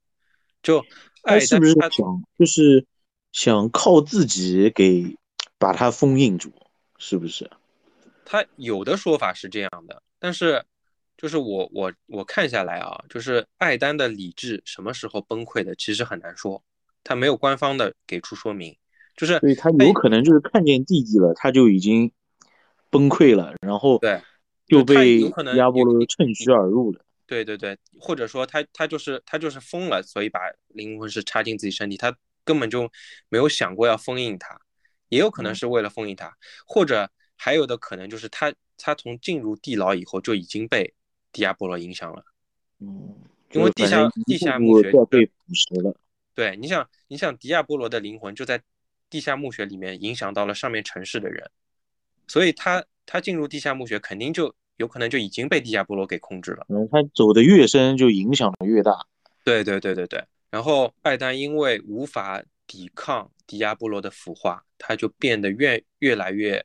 [0.63, 0.85] 就
[1.23, 1.91] 他是不是想
[2.39, 2.87] 就是
[3.33, 5.17] 想靠自己给
[5.57, 6.53] 把它封印住，
[6.99, 7.51] 是不是？
[8.25, 10.65] 他有的说法是这样的，但是，
[11.17, 16.63] 就是我我我看下来啊，就是艾丹的理智什么时候崩溃的，其实很难说，
[17.03, 18.77] 他没有官方的给出说明。
[19.17, 22.11] 就是对他有可能就是看见弟弟了，他就已经
[22.91, 24.21] 崩溃了，然后对，
[24.67, 25.21] 就被
[25.57, 27.05] 亚波罗趁虚而入了。
[27.27, 32.91] 对对对，或者说他他就是他就是疯了，所以把灵魂是插进自己身体，他根本就
[33.29, 34.61] 没有想过要封印他，
[35.11, 40.95] 也有可能是为了封印他，或者还有的可能就是他他从进入地牢以后就已经被
[41.33, 42.25] 迪亚波罗影响了。
[42.81, 43.15] 嗯，
[43.53, 45.97] 因为地下地下墓穴被腐蚀了。
[46.35, 48.61] 对，你想，你想，迪亚波罗的灵魂就在
[49.09, 51.49] 地下墓穴里面影响到了上面城市的人，
[52.27, 56.67] 所以他他进入地下墓穴，肯定就有可能就已经被迪亚波罗给控制了。
[56.69, 59.07] 嗯，他走的越深，就影响的越大。
[59.45, 60.25] 对对对对对。
[60.51, 66.65] 然后艾丹因为无法抵抗迪亚波罗的腐化，他就变得越越来越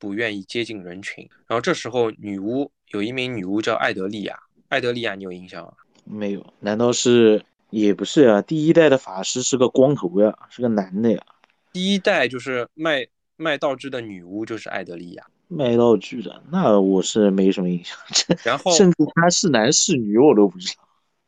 [0.00, 1.24] 不愿意接近人群。
[1.46, 4.36] 然后这时候，女巫有一名女巫叫艾德利亚。
[4.68, 5.72] 艾德利亚，你有印象吗？
[6.02, 7.44] 没有，难道是？
[7.70, 11.24] 也不是啊，第一代的法师是个光头呀，是个男的呀。
[11.72, 15.24] 第一代就是卖卖道具的女巫，就是艾德利亚。
[15.46, 17.96] 卖道具的，那我是没什么印象。
[18.42, 20.82] 然后甚至他是男是女，我都不知道。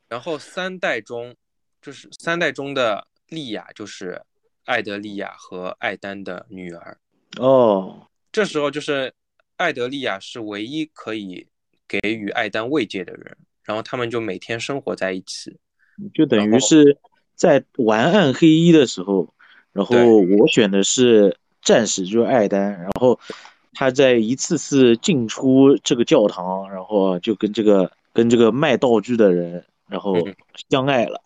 [0.08, 1.32] 然后三代中，
[1.80, 4.20] 就是三代中的莉亚，就是
[4.64, 6.98] 艾德利亚和艾丹的女儿。
[7.38, 9.12] 哦，这时候就是
[9.58, 11.46] 艾德利亚是唯一可以
[11.86, 15.54] 给予艾丹慰藉的人，然后他们就每天生活在一起。
[16.14, 16.96] 就等于是
[17.34, 19.34] 在玩暗黑一的时候，
[19.72, 23.20] 然后我选的是战士，就是艾丹，然后
[23.74, 30.16] 他在一次次进出这个教堂，然后就跟这个跟这个卖道具的人，然后
[30.70, 31.20] 相爱了。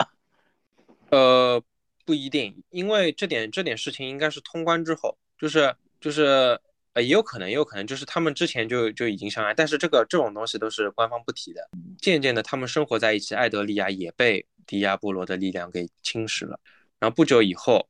[1.10, 1.62] 呃，
[2.04, 6.60] 不一定，因为这点这点事情应该是通关之后，就是就是。
[6.96, 11.68] 呃，也有可能，也有可能就是他们之前就就已经相爱，但是这个这种东西都是官方不提的。
[11.98, 16.59] 渐渐的，他们生活在一起，艾德利亚也被迪亚波罗的力量给侵蚀了。
[16.98, 17.87] 然后不久以后，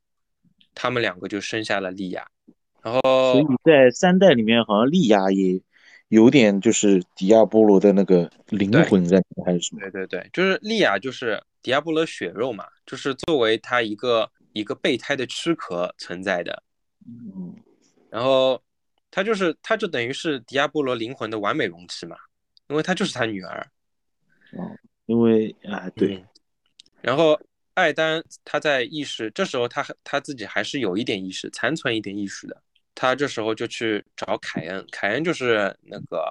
[0.74, 2.26] 他们两个就生下了莉亚。
[2.82, 5.62] 然后，所以在三代里面，好像莉亚也
[6.08, 9.82] 有点就是迪亚波罗的那个灵魂在，还是什么？
[9.82, 16.60] 对对对，就是莉亚就是迪亚波罗血肉嘛，就是作为他一个一个备胎的躯壳存在的。
[17.06, 17.54] 嗯，
[18.10, 18.60] 然后。
[19.10, 22.16] 他就是，他就等于是迪亚波罗灵魂的完美容器嘛，
[22.68, 23.66] 因为他就是他女儿。
[24.52, 26.22] 哦，因为啊，对。
[27.00, 27.40] 然后
[27.74, 32.62] 艾丹他在意识，这时候他他自己还是有一点意识，残存一点意识的。
[32.94, 36.22] 他这时候就去找凯恩，凯恩就是那个，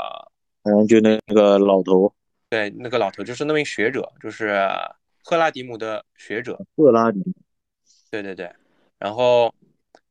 [0.63, 2.13] 嗯，就那个老头。
[2.49, 4.67] 对，那个老头就是那名学者，就是
[5.23, 6.59] 赫拉迪姆的学者。
[6.75, 7.19] 赫拉迪。
[8.11, 8.51] 对对对。
[8.99, 9.53] 然后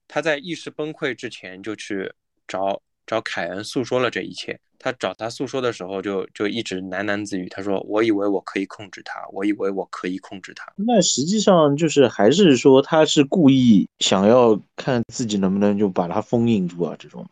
[0.09, 2.13] 他在意识崩溃之前就去。
[2.47, 4.59] 找找凯恩诉说了这一切。
[4.77, 7.49] 他找他诉说的时候，就就一直喃喃自语。
[7.49, 16.95] 他说：“我以为我可以控制他，我以为我可以控制他。”那实际上就是还是说他是故意想要看自己能不能就把他封印住啊？
[16.99, 17.27] 这种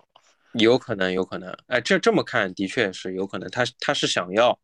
[0.55, 1.55] 有可能，有可能。
[1.67, 3.51] 哎，这这么看的确是有可能。
[3.51, 4.59] 他他是想要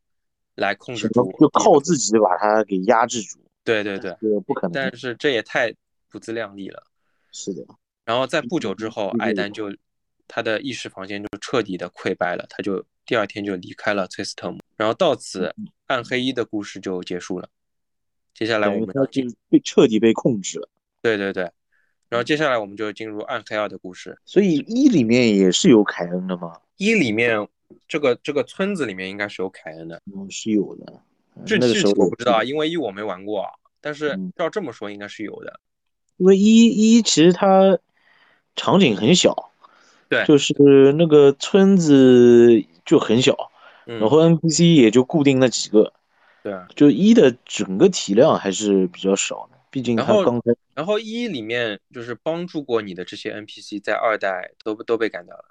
[0.55, 3.39] 来控制住，就靠自己把他给压制住。
[3.65, 4.73] 对对对，不可能。
[4.73, 5.75] 但是这也太
[6.09, 6.83] 不自量力了。
[7.33, 7.63] 是的。
[8.07, 9.71] 然后在不久之后，艾丹就。
[10.29, 15.53] 他的意识房间就彻底的溃败了，他就第二天就离开了崔斯特姆，然后到此
[15.87, 17.49] 暗黑一的故事就结束了。
[18.35, 20.69] 接下来我们要进被彻底被控制了。
[21.03, 21.51] 对对对，
[22.09, 24.17] 然后接下来我们就进入暗黑二的故事。
[24.25, 26.53] 所以一里面也是有凯恩的吗？
[26.77, 27.49] 一里面
[27.89, 30.01] 这个这个村子里面应该是有凯恩的。
[30.15, 31.03] 嗯，是有的。
[31.47, 33.47] 这具体我不知道，因为一我没玩过，
[33.81, 35.61] 但是照这么说应该是有的。
[36.17, 37.79] 因为一一其实它
[38.55, 39.48] 场景很小。
[40.09, 40.55] 对，就是
[40.97, 43.37] 那个村子就很小，
[43.85, 45.93] 然后 NPC 也就固定那几个。
[46.43, 50.53] 对，就一的整个体量还是比较少的，毕竟它刚开。
[50.75, 55.45] 然后一里面就是帮助过你的这些 NPC，在二代都都被干掉了，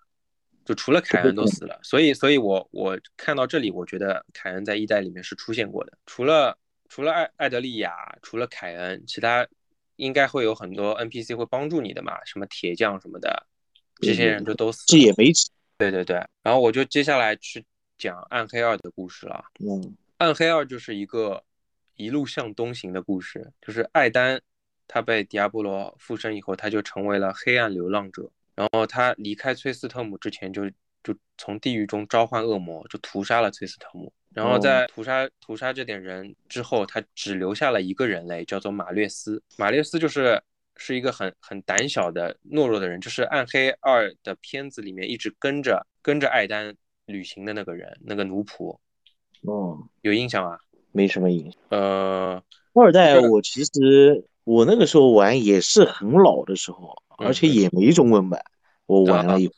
[0.63, 1.77] 就除了凯恩都死了。
[1.83, 5.91] 所以，所以我我看到这里，我觉得凯恩在一代里面是出现过的。
[6.05, 7.91] 除了除了艾艾德利亚，
[8.21, 9.45] 除了凯恩，其他
[9.97, 13.45] 应该会有很多 NPC 会帮助你的嘛，什么铁匠什么的。
[14.01, 15.31] 这些人就都死，这也没
[15.77, 17.63] 对对对，然后我就接下来去
[17.97, 19.43] 讲暗黑二的故事了。
[19.59, 21.43] 嗯，暗黑二就是一个
[21.95, 24.41] 一路向东行的故事，就是艾丹
[24.87, 28.29] 他被迪亚波罗附身以后，他就成为了黑暗流浪者。
[28.55, 30.67] 然后他离开崔斯特姆之前，就
[31.03, 34.11] 就从地狱中召唤恶魔，就屠杀了崔斯特姆。
[34.33, 39.43] 然后在屠杀屠杀这点人之后，他只留下了一个人类，叫做马略斯。
[39.57, 40.41] 马略斯就是。
[40.77, 48.77] 是一个很很胆小的懦弱的人，就是《暗黑二》的片子里面一直跟着跟着艾丹旅行的那个人，那个奴仆。
[49.41, 50.59] 哦，有印象啊？
[50.91, 51.53] 没什么印象。
[51.69, 58.43] 呃，二代我其实我那个时候玩也是很老的时候，而且也没中文版，
[58.85, 59.53] 我玩了以后，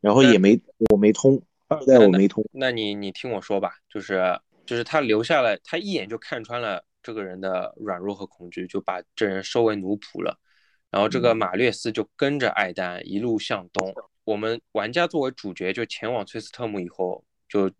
[0.00, 0.60] 然后也没
[0.90, 2.44] 我没通二代，我没通。
[2.52, 10.38] 那你你听我说吧，就是就是他留下了，他一眼就看穿了这个人的软弱和恐惧，就把这人收为奴仆了。
[10.90, 13.94] 然后这个马略斯就跟着艾丹一路向东。
[14.24, 17.70] 我们玩家作为主角就前往崔斯特姆以后，就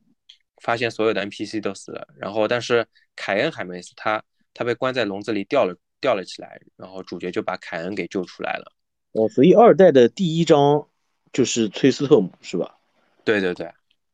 [0.62, 4.22] 发现所有的 NPC 都死了，然后但是凯恩还没死，他
[4.54, 5.76] 他被关在笼子里吊了。
[6.02, 8.72] 吊了起来，然后主角就把凯恩给救出来了。
[9.12, 10.88] 哦，所以二代的第一章
[11.30, 12.78] 就是崔斯特姆是吧？
[13.22, 13.70] 对对对，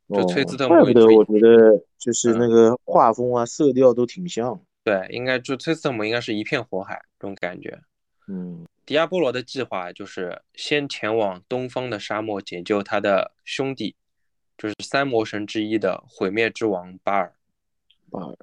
[0.08, 0.70] 就崔斯特姆。
[0.70, 4.60] 怪不得我觉得就是那个画风啊、色调都挺像。
[4.87, 7.77] 对，应该就崔斯特姆应该是一片火海这种感觉。
[8.29, 13.96] 嗯，迪亚波罗的计划就是先前往东方的沙漠解救他的兄弟，
[14.57, 17.35] 就是三魔神之一的毁灭之王巴尔。
[18.12, 18.37] 巴尔，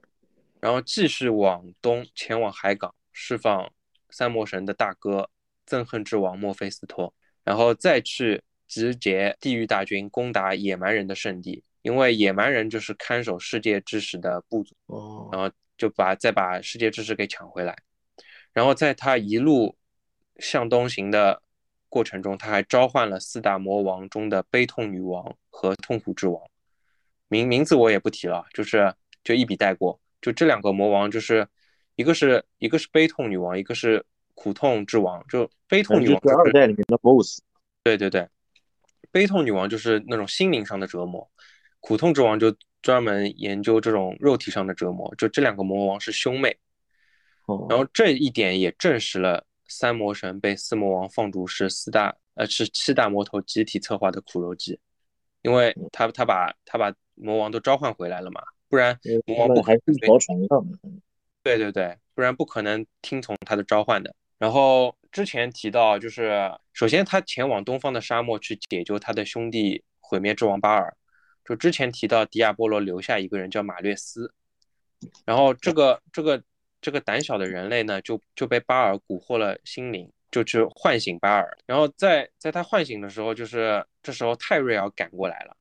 [0.60, 2.94] 然后继续往东前往海港。
[3.14, 3.72] 释放
[4.10, 5.30] 三魔神的大哥
[5.66, 7.14] 憎恨之王墨菲斯托，
[7.46, 17.76] 然后再去集结地狱大军攻打野蛮人的圣地，因为野蛮人就是看守世界之石的部族，哦然后就把再把世界知识给抢回来。
[18.52, 19.76] 然后在他一路
[20.38, 21.42] 向东行的
[21.90, 26.42] 过程中，他还召唤了四大魔王中的悲痛女王和痛苦之王，
[27.28, 31.48] 名名字我也不提了，就是就一笔带过，就这两个魔王就是。
[31.96, 35.24] 一个是一个是悲痛女王，一个是苦痛之王。
[35.28, 37.40] 就悲痛女王是二代里面的 BOSS。
[37.84, 38.28] 对对对，
[39.12, 41.30] 悲痛女王就是那种心灵上的折磨，
[41.82, 42.52] 苦痛之王就
[42.84, 45.12] 专门研究这种肉体上的折磨。
[45.18, 46.56] 就这两个魔王是兄妹。
[47.48, 47.66] 哦。
[47.68, 54.80] 然后这一点也证实了三魔神被四魔王放逐是四大呃是七大魔头集体策划的苦肉计，
[55.42, 60.66] 因为他他把他把魔王都召唤回来了嘛，不然魔王不还是一条船上。
[61.42, 64.16] 对对对，不然不可能听从他的召唤的。
[64.38, 70.96] 然后之前提到，就是首先他前往东方的沙漠去解救他的兄弟毁灭之王巴尔。
[71.46, 74.34] 就之前提到，迪亚波罗留下一个人叫马略斯，
[75.26, 76.42] 然后这个这个
[76.82, 81.58] 这个胆小的人类呢，就就被巴尔蛊惑了心灵，就去唤醒巴尔。
[81.66, 85.56] 然后在在他唤醒的时候，就是这时候泰瑞尔赶过来了，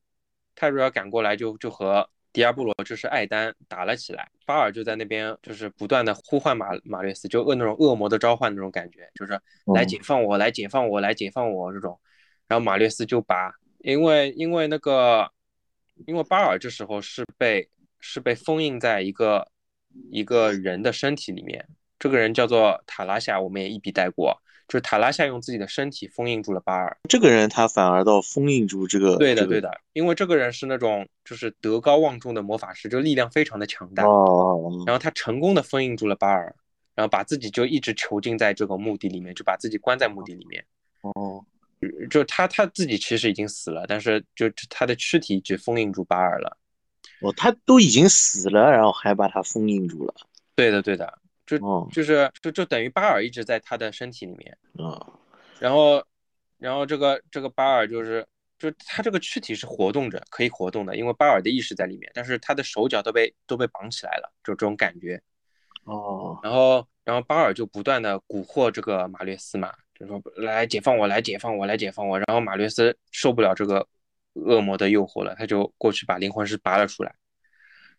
[0.55, 2.09] 泰瑞尔赶过来就就和。
[2.35, 9.39] 迪亚波罗就是艾丹打了起来，巴尔就在那边就是不断的呼唤马马略斯，就恶那种恶魔的召唤那种感觉，就是
[9.75, 12.01] 来解放我，来解放我，来解放我这种。
[12.49, 15.31] 然后马略斯就把，因为因为那个，
[16.07, 17.69] 因为巴尔这时候是被
[18.01, 19.49] 是被封印在一个
[20.11, 21.67] 一个人的身体里面，
[21.99, 24.37] 这个人叫做塔拉夏，我们也一笔带过。
[24.69, 29.19] 就是塔拉夏用自己的身体封印住了巴尔，这个人他反而倒封印住这个。
[29.19, 34.07] 对的，对的，因为这个人是那种就是德高望重的魔法师，就力量非常的强大。
[34.07, 34.83] 哦。
[34.87, 36.55] 然后他成功的封印住了巴尔，
[36.95, 40.65] 然后把自己就一直囚禁在这个墓地里面，就把自己关在墓地里面。
[41.03, 41.45] 哦。
[42.11, 46.57] 就他他自己其实已经死了，但是就他的躯体只封印住巴尔了。
[47.21, 50.15] 哦，他都已经死了，然后还把他封印住了。
[50.55, 51.19] 对的，对的。
[51.45, 51.59] 就
[51.93, 54.97] 就是就就等于巴尔一直在他的身体里面啊，
[55.59, 56.03] 然后
[56.57, 58.27] 然后这个这个巴尔就是
[58.59, 65.21] 就他这个躯体是活动着可以活动的，因为巴尔的意识在里面，但是他的手脚都被都被绑起来了，就这种感觉
[65.85, 66.39] 哦。
[66.43, 72.19] 然后然后巴尔就不断的蛊惑这个马略斯嘛，就说来解放我，来解放我，来解放我。
[72.19, 73.87] 然后马略斯受不了这个
[74.35, 77.15] 恶魔的诱惑了，他就过去把灵魂石拔了出来。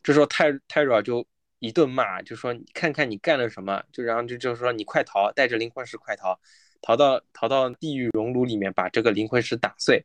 [0.02, 1.26] 这时候泰泰瑞尔就。
[1.60, 6.38] 一顿骂，就说你看看你干了什么，就然后就就是说你快逃，带着灵魂石快逃，
[6.82, 10.04] 逃到逃到地狱熔炉里面，把这个灵魂石打碎。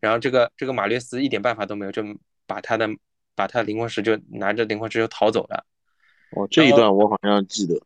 [0.00, 2.02] 然后这个这个马略斯一点办法都没有，就
[2.46, 2.88] 把他的
[3.34, 5.66] 把他的灵魂石就拿着灵魂石就逃走了。
[6.30, 7.78] 哦，这一段我好像记得。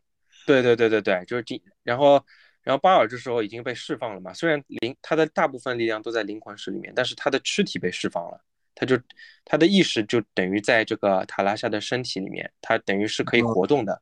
[0.47, 2.25] 对对对对对，就是今然后
[2.63, 8.41] 然后巴尔这时候已经被释放了嘛，虽然灵他的大部分力量都在灵魂石里面，但是他的躯体被释放了。
[8.73, 8.97] 他就
[9.43, 14.01] 他的意识就等于在这个塔拉夏的身体里面，他等于是可以活动的。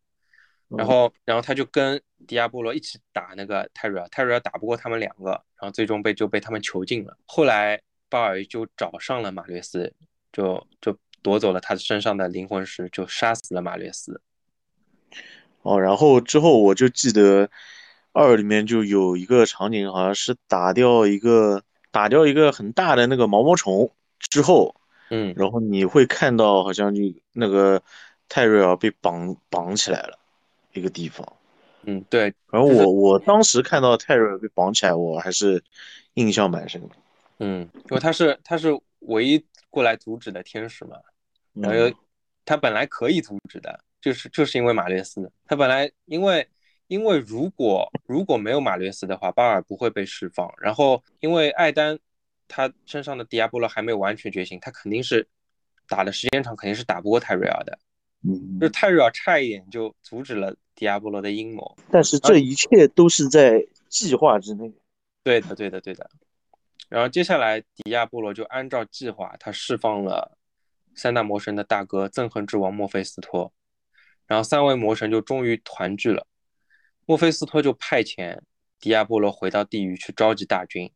[0.67, 7.17] 然后，然后他就跟迪亚波罗一起打那个泰瑞尔，泰瑞尔打不过他们两个，然后最终被就被他们囚禁了。
[7.25, 9.91] 后来巴尔就找上了马略斯，
[10.31, 14.21] 就就夺走了他身上的灵魂石，就杀死了马略斯。
[15.63, 17.49] 哦，然后之后我就记得
[18.13, 23.91] 二里面就有一个场景，好像是打掉一个打掉一个很大的那个毛毛虫。
[24.19, 24.75] 之后，
[25.11, 27.01] 嗯，然后你会看到好像就
[27.31, 27.81] 那个
[28.27, 30.19] 泰瑞尔被绑绑起来了，
[30.73, 31.25] 一个地方，
[31.83, 32.33] 嗯，对。
[32.51, 35.63] 然后我我当时看到泰瑞尔被绑起来，我还是
[36.15, 36.89] 印象蛮深的，
[37.39, 40.97] 嗯，因为他是他是唯一过来阻止的天使嘛，
[41.53, 41.97] 然后
[42.43, 46.45] 他本来可以阻止的，就是就是因为马略斯，他本来因为
[46.89, 50.51] 因为如果如果没有马略斯的话，巴尔不会被释放。
[50.57, 51.97] 然后因为艾丹
[52.47, 55.25] 他身上的迪亚波罗还没有完全觉醒，他肯定是
[55.87, 57.77] 打的时间长，肯定是打不过泰瑞尔的。
[58.27, 61.77] 嗯，就泰瑞尔差一点就阻止了迪亚波罗的阴谋。
[61.91, 64.73] 但是这一切都是在计划之内。
[65.23, 66.09] 对的，对的，对的。
[66.89, 70.35] 然后接下来迪亚波罗就按照计划，他释放了
[70.95, 73.53] 三大魔神的大哥憎恨之王墨菲斯托。
[74.25, 76.25] 然后三位魔神就终于团聚了，
[77.09, 78.37] 墨菲斯托就派遣
[78.79, 80.91] 迪亚波罗回到地狱去召集大军，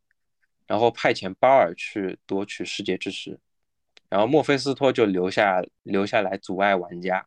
[0.64, 3.36] 然后派遣巴尔去夺取世界之石，
[4.08, 7.26] 然后墨菲斯托就留下留下来阻碍玩家，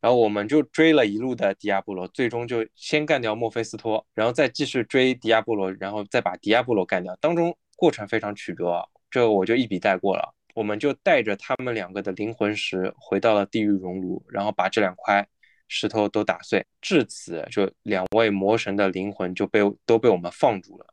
[0.00, 10.34] 然后我们就追了一路的迪亚波罗，最终就先干掉墨菲斯托，然后再继续追迪亚波罗，然后再把迪亚波罗干掉，当中过程非常曲折，这我就一笔带过了。
[10.54, 15.28] 我们就带着他们两个的灵魂石回到了地狱熔炉，然后把这两块
[15.68, 16.64] 石头都打碎。
[16.80, 20.86] 至此，就两位魔神的灵魂就被都被我们放逐了。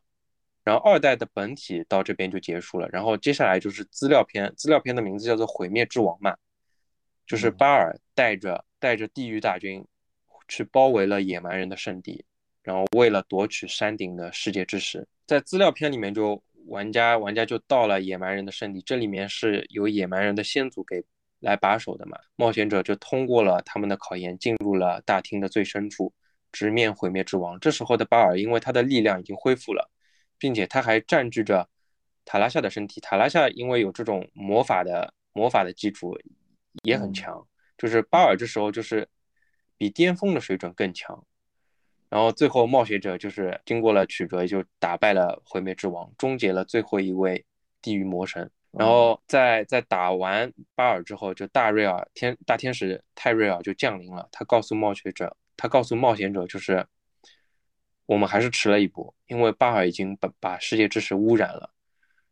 [0.64, 2.88] 然后二代的本体到这边就结束了。
[2.92, 6.36] 然后接下来就是资料片，资料片的名字叫做《毁灭之王》嘛，
[7.26, 9.84] 就是巴尔带着带着地狱大军
[10.48, 12.24] 去包围了野蛮人的圣地，
[12.62, 16.42] 然后为了夺取山顶的世界之石，在资料片里面就。
[16.68, 21.02] 玩家玩家就到了野蛮人的圣地，这里面是由野蛮人的先祖给
[21.42, 22.18] 来把守的嘛。
[22.36, 26.12] 冒险者就通过了他们的考验，进入了大厅的最深处，
[26.50, 27.60] 直面毁灭之王。
[27.60, 29.90] 这时候的巴尔，因为他的力量已经恢复了，
[30.38, 31.68] 并且他还占据着
[32.24, 33.00] 塔拉夏的身体。
[33.00, 36.16] 塔拉夏因为有这种魔法的魔法的基础，
[36.84, 37.46] 也很强。
[37.76, 39.08] 就是巴尔这时候就是
[39.76, 41.22] 比巅峰的水准更强。
[42.08, 47.42] 然后最后，冒险者就是经过了曲折，就打败了毁灭之王，终结了最后一位
[47.80, 48.50] 地狱魔神。
[48.72, 54.28] 然后在在打完巴尔之后，就大瑞尔天大天使泰瑞尔就降临了。
[54.32, 56.86] 他告诉冒险者，他告诉冒险者，就是
[58.06, 61.70] 我们还是迟了一步，因为巴尔已经把把世界之石污染了。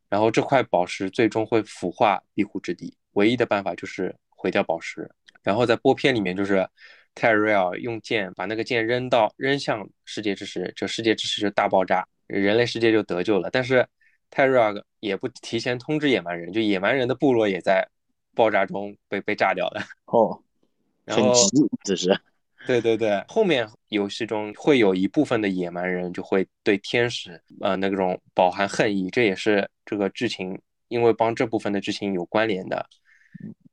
[0.09, 5.11] 然后这块宝石最终会腐化庇护之地，唯一的办法就是毁掉宝石。
[5.43, 6.69] 然后在播片里面就是。
[7.13, 13.51] 泰瑞尔用剑把那个剑扔到扔向世界之石，就世界之石就大爆炸，人类世界就得救了。
[13.51, 13.85] 但是
[14.31, 17.87] 泰瑞尔也不提前通知野蛮人，就野蛮人的部落也在
[18.35, 19.83] 爆炸中被被炸掉了。
[20.07, 20.41] 哦，
[21.07, 21.49] 很急，
[21.85, 22.19] 这是。
[22.67, 32.87] 对对对，后面游戏中会有一部分的野蛮人就会对天使呃那种饱含恨意，这也是这个剧情，因为帮这部分的剧情有关联的。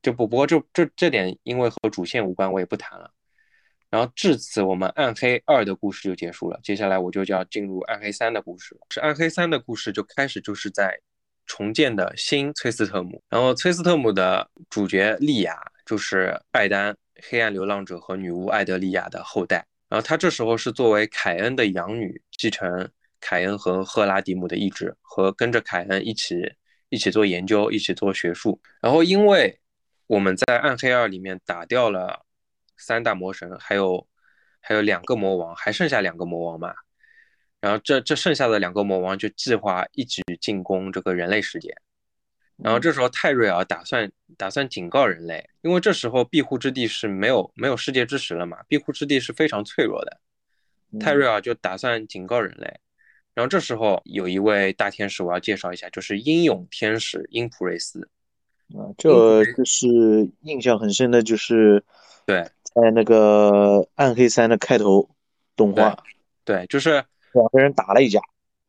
[0.02, 3.12] 就不不过这这这点因为和主线无关，我也不谈了。
[3.90, 6.60] 然后至此，我们暗黑二的故事就结束了。
[6.62, 8.82] 接下来我就要进入暗黑三的故事了。
[8.90, 11.00] 是暗黑三的故事就开始就是在
[11.46, 13.24] 重建的新崔斯特姆。
[13.30, 16.94] 然后崔斯特姆的主角莉亚就是艾丹
[17.30, 19.66] 黑暗流浪者和女巫艾德利亚的后代。
[19.88, 22.90] 然后她这时候是作为凯恩的养女，继承
[23.22, 26.36] 凯恩和赫拉迪姆的意志，和跟着凯恩一起
[26.90, 28.60] 一起做研究，一起做学术。
[28.82, 29.58] 然后因为
[30.08, 32.27] 我们在暗黑二里面打掉了。
[32.78, 34.08] 三大魔神，还有
[34.60, 36.74] 还有两个魔王，还剩下两个魔王嘛？
[37.60, 41.76] 然后这这剩下的两个魔王就计划一举进攻这个人类世界。
[42.58, 50.20] 然后这时候泰瑞尔打算打算警告人类，因为这时候庇护之地是没有没有世界之石了嘛，庇护之地是非常脆弱的。
[51.00, 52.80] 泰瑞尔就打算警告人类。
[53.34, 58.10] 然后这时候有一位大天使，我要介绍一下，就是英勇天使英普瑞斯。
[58.70, 59.88] 啊，这就是
[60.42, 61.84] 印象很深的，就是
[62.26, 62.50] 对。
[62.80, 65.10] 在那个《暗黑三》的开头
[65.56, 65.98] 动画，
[66.46, 68.20] 对，就是两个人打了一架。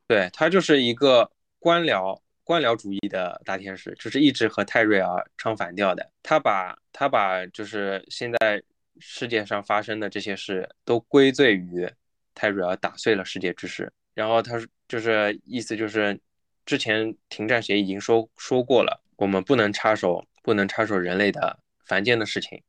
[0.07, 6.11] 对他就是一个官僚官僚主义的大天使，就是一直和泰瑞尔唱反调的。
[6.23, 8.63] 他把他把就是现在
[8.99, 11.87] 世界上发生的这些事都归罪于
[12.35, 13.93] 泰瑞尔打碎了世界之石。
[14.15, 14.55] 然后他
[14.89, 16.19] 就是意思就是
[16.65, 22.63] 之前停战协议已经说说过了，我们不能插手，不能插手人类的凡间的事情。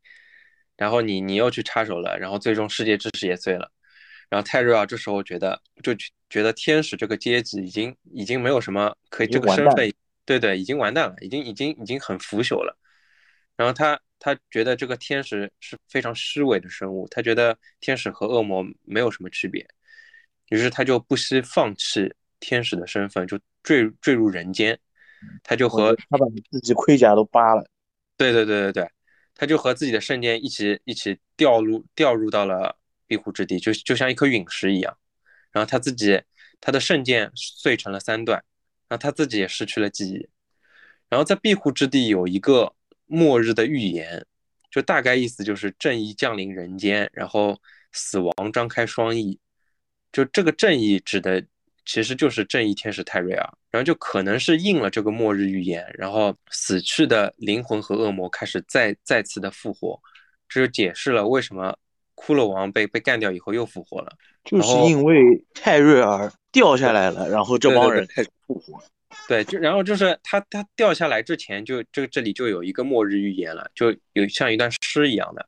[0.79, 3.69] 然后你你又去插手了，然后最终世界之石也碎了，
[4.29, 5.93] 然后泰瑞尔这时候觉得就
[6.29, 9.93] 觉得天使这个阶级已经已经没有什么可以这个身份，
[10.25, 12.77] 对对，已经完蛋了，已经已经已经很腐朽了。
[13.57, 19.67] 然后他他觉得这个天使是非常虚伪的生物，他觉得天使和恶魔没有什么区别，
[20.47, 22.09] 于是他就不惜放弃
[22.39, 24.79] 天使的身份，就坠坠入人间，
[25.43, 27.65] 他就和他把自己盔甲都扒了，
[28.15, 28.89] 对对对对对。
[29.39, 32.77] 他就和自己的圣剑一起一起掉入掉入到了
[33.07, 34.97] 庇护之地，就就像一颗陨石一样。
[35.53, 36.21] 然后他自己
[36.59, 38.43] 他的圣剑碎成了三段，
[38.89, 40.27] 然后他自己也失去了记忆。
[41.07, 42.75] 然后在庇护之地有一个
[43.05, 44.25] 末日的预言，
[44.69, 47.61] 就大概意思就是正义降临人间，然后
[47.93, 49.39] 死亡张开双翼，
[50.11, 51.45] 就这个正义指的
[51.89, 59.99] 其实就是正义天使泰瑞尔，然后就可能是应了这个末日预言，然后死去的灵魂和恶魔开始再再次的复活，
[60.47, 61.75] 这就解释了为什么
[62.15, 64.13] 骷髅王被被干掉以后又复活了，
[64.43, 68.79] 就是因为泰瑞尔掉下来了，然后这帮人开始复活。
[69.27, 75.43] 对，就然后就是他他掉下来之前就这这里就有一个末日预言了，就有像一段诗一样的，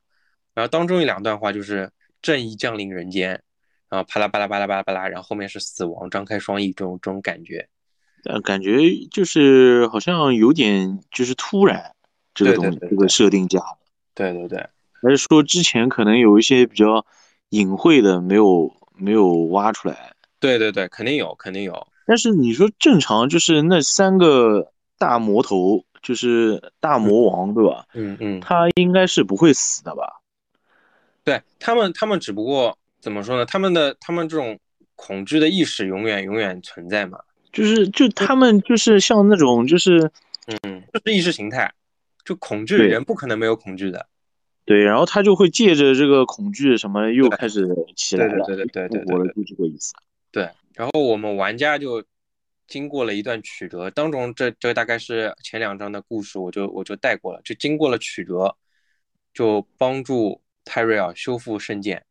[0.55, 1.87] 然后当中有两段话就是
[2.19, 3.39] 正义降临人间，
[3.91, 7.67] 然后啪啦啪啦啪啦啪啦啪啦，然后后面是死亡张开双翼这种这种感觉，
[8.23, 11.93] 呃，感觉就是好像有点就是突然
[12.33, 13.77] 这个东西这个设定加的，
[14.15, 14.59] 对对对，
[15.03, 17.05] 还是说之前可能有一些比较
[17.49, 20.13] 隐晦的没有没有挖出来？
[20.39, 21.85] 对对对，肯定有肯定有。
[22.05, 27.85] 但是你说正常就是那三个大魔头，就是大魔王，对吧？
[27.93, 30.21] 嗯嗯，他应该是不会死的吧？
[31.23, 33.45] 对他们，他们只不过怎么说呢？
[33.45, 34.57] 他们的他们这种
[34.95, 37.19] 恐惧的意识永远永远存在嘛？
[37.51, 40.11] 就是就他们就是像那种就是
[40.45, 41.73] 嗯，就是意识形态，
[42.23, 44.07] 就恐惧人不可能没有恐惧的。
[44.63, 49.93] 对，然后他就会借着这个恐惧什么又开始起来了，对对对对对，我就这个意思。
[50.31, 50.47] 对。
[50.75, 52.01] 然后我们玩家就
[52.67, 58.55] 经过了一段曲折，当中这这大概是前两章的故事，我就我就带过了，就经过了曲折，
[59.33, 62.05] 就帮助泰瑞尔修复圣剑，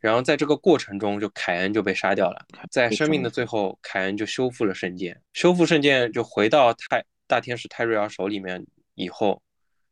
[0.00, 9.42] 然后在这个过程中，就凯恩就被杀掉了，在生命的最后，凯恩就修复了圣剑，修复圣剑就回到泰大天使泰瑞尔手里面以后，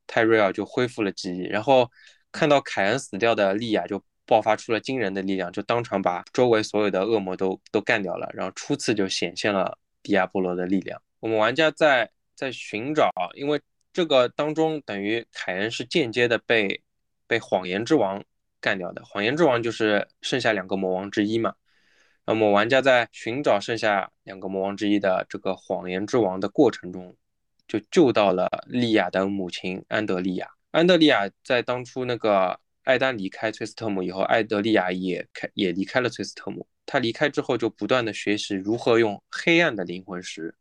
[0.06, 1.90] 泰瑞尔就恢复了记忆，然后
[2.32, 4.02] 看到凯恩死掉的莉亚就。
[4.30, 11.00] 爆发出了惊人的力量，就当场把周围所有的恶魔都都干掉了，然后初次就显现了迪亚波罗的力量。
[11.18, 13.58] 我们玩家在在寻找，因为
[13.90, 16.82] 这个当中等于凯恩是间接的被
[17.26, 18.22] 被谎言之王
[18.60, 21.54] 干掉的，谎言之王就是剩下两个魔王之一嘛。
[22.26, 27.16] 那么玩家在寻找剩下两个魔王之一的这个谎言之王的过程中，
[27.66, 30.48] 就救到了莉亚的母亲安德利亚。
[30.70, 32.58] 安德利亚在当初那个。
[32.84, 36.66] 艾丹离开崔斯特姆以后，艾德利亚也开也离开了崔斯特姆。
[36.86, 40.54] 他离开之后，就不断的学习如何用黑暗的灵魂石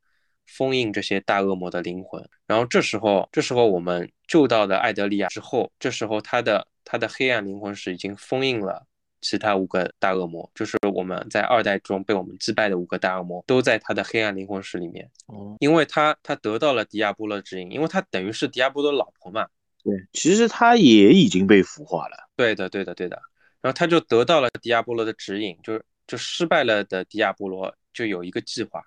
[0.45, 2.21] 封印这些大恶魔的灵魂。
[2.45, 8.87] 然后这时候，这时候我们救到了艾德利亚之后，这时候他的他的黑暗灵魂石已经封印了
[9.19, 15.09] 其他五个大恶魔，就是我们在二代中被我们击败的五个大恶魔，都在他的黑暗灵魂石里面。
[15.25, 19.45] 哦，因为他他得到了迪亚波罗指引，因为他等于是迪亚波罗的老婆嘛。
[19.83, 22.29] 对，其实他也已经被孵化了。
[22.35, 23.21] 对的，对的，对的。
[23.59, 28.81] 然后他就得到了迪亚波罗的指引，就是就失败了的迪亚波罗就有一个计划，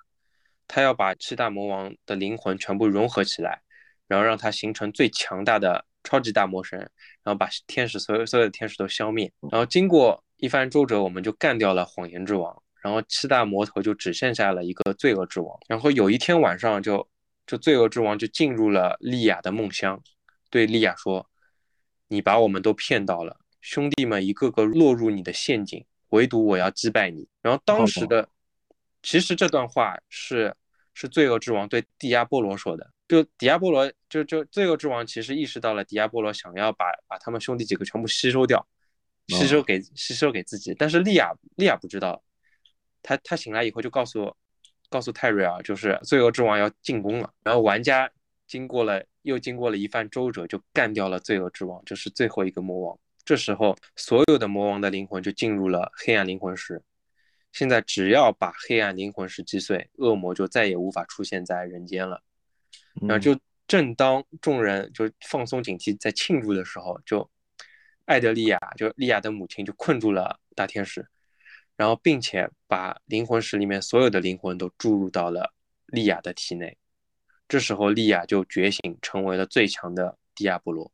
[0.68, 3.60] 他要把七大魔王的灵魂全部融合起来，
[4.06, 6.78] 然后让它形成最强大的超级大魔神，
[7.22, 9.30] 然后把天使所有所有的天使都消灭。
[9.50, 15.58] 然后经过一番周折，我们就干掉了谎言之王，然后七大魔头就只剩下了一个罪恶之王。
[15.68, 17.06] 然后有一天晚上，就
[17.46, 20.02] 就罪恶之王就进入了莉亚的梦乡。
[20.48, 21.28] 对莉亚说
[22.08, 28.28] ：“你把我们都骗到了，兄弟们一个个落入你的陷阱，唯独我要击败你。”然后当时的，
[29.02, 30.54] 其实这段话是
[30.92, 32.90] 是罪恶之王对蒂亚波罗说的。
[33.10, 38.64] 就迪亚波罗，就就罪恶之王其实意识到了迪亚波罗想要把把他们兄弟几个全部吸收掉，
[39.26, 40.72] 吸收给吸收给自己。
[40.78, 42.22] 但是莉亚莉亚不知道，
[43.02, 44.36] 他他醒来以后就告诉
[44.88, 47.34] 告诉泰瑞尔，就是罪恶之王要进攻了。
[47.42, 48.08] 然后玩家
[48.46, 49.04] 经过了。
[49.22, 52.98] 又经过了一番周折，就干掉了罪恶之王，就是最后一个魔王。
[53.22, 56.82] 这时候，所有的魔王的灵魂就进入了黑暗灵魂石。
[57.52, 62.22] 现在，只要把黑暗灵魂石击碎，恶魔就再也无法出现在人间了。
[63.02, 63.38] 然后，就
[63.68, 67.28] 正当众人就放松警惕，在庆祝的时候，就
[68.04, 71.06] 艾德利亚，就利亚的母亲，就困住了大天使，
[71.76, 75.52] 然后并且把灵魂石里面所有的灵魂都注入到了
[75.86, 76.76] 利亚的体内。
[77.48, 80.90] 这时候，利亚就觉醒，成为了最强的迪亚波罗。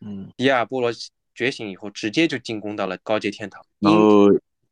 [0.00, 0.90] 嗯，迪亚波罗
[1.34, 3.64] 觉醒以后，直接就进攻到了高阶天堂。
[3.78, 4.26] 然后，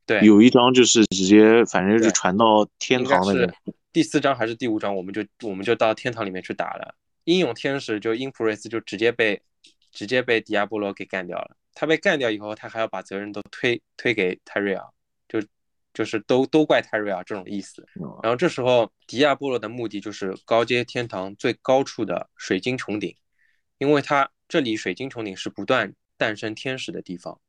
[0.04, 3.54] 对，有一章就是直接，反正就传到天堂那个。
[3.92, 6.94] 第四章还是第五章，我们就我们就到天堂里面去打了。
[7.24, 9.40] 英勇天使就英普瑞斯就直接被
[9.92, 11.56] 直接被迪亚波罗给干掉了。
[11.74, 14.84] 他被干掉以后，他还要把责任都推推给泰瑞尔。
[15.92, 17.84] 就是都都怪泰瑞尔这种意思，
[18.22, 23.14] 然后这时候迪亚波罗的目的就是高阶天堂最高处的水晶穹顶，
[23.76, 27.40] 因为他这里水晶穹顶是不断诞生天使的地方，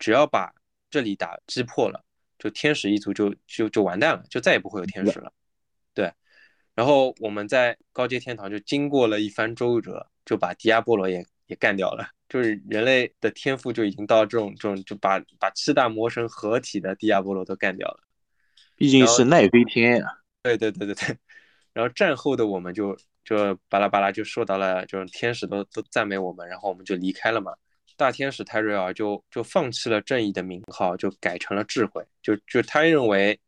[0.00, 0.52] 只要把
[0.90, 2.04] 这里打击破了，
[2.40, 5.32] 就天使一族就就就完蛋了，就再也不会有天使了。
[6.76, 12.08] 对，然后我们在高阶天堂就经过了一番周折，就把迪亚波罗也也干掉了。
[12.28, 18.00] 就是人类的天赋就已经到这种这种，就把把七大魔神合体的迪亚波罗都干掉了。
[18.76, 20.06] 毕竟是奈飞天呀。
[20.42, 21.16] 对对对对对。
[21.72, 27.52] 然后战后的我们就就巴拉巴拉就受到了，就是天使都都赞美我们，然后我们就离开了嘛。
[27.96, 32.04] 大天使泰瑞尔就就放弃了正义的名号，就改成了智慧。
[32.22, 33.38] 就就他认为，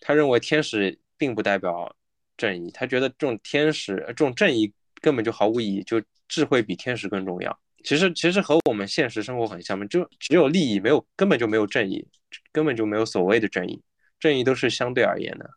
[0.00, 1.94] 他认为天使并不代表
[2.36, 7.58] 正义，他觉得这种天使这种正义根本就毫无意义，就智慧比天使更重要。
[7.84, 12.06] 其实其实和我们现实生活很像嘛，就只有利益，没有根本就没有正义，
[12.52, 13.82] 根本就没有所谓的正义，
[14.20, 15.50] 正义都是相对而言的。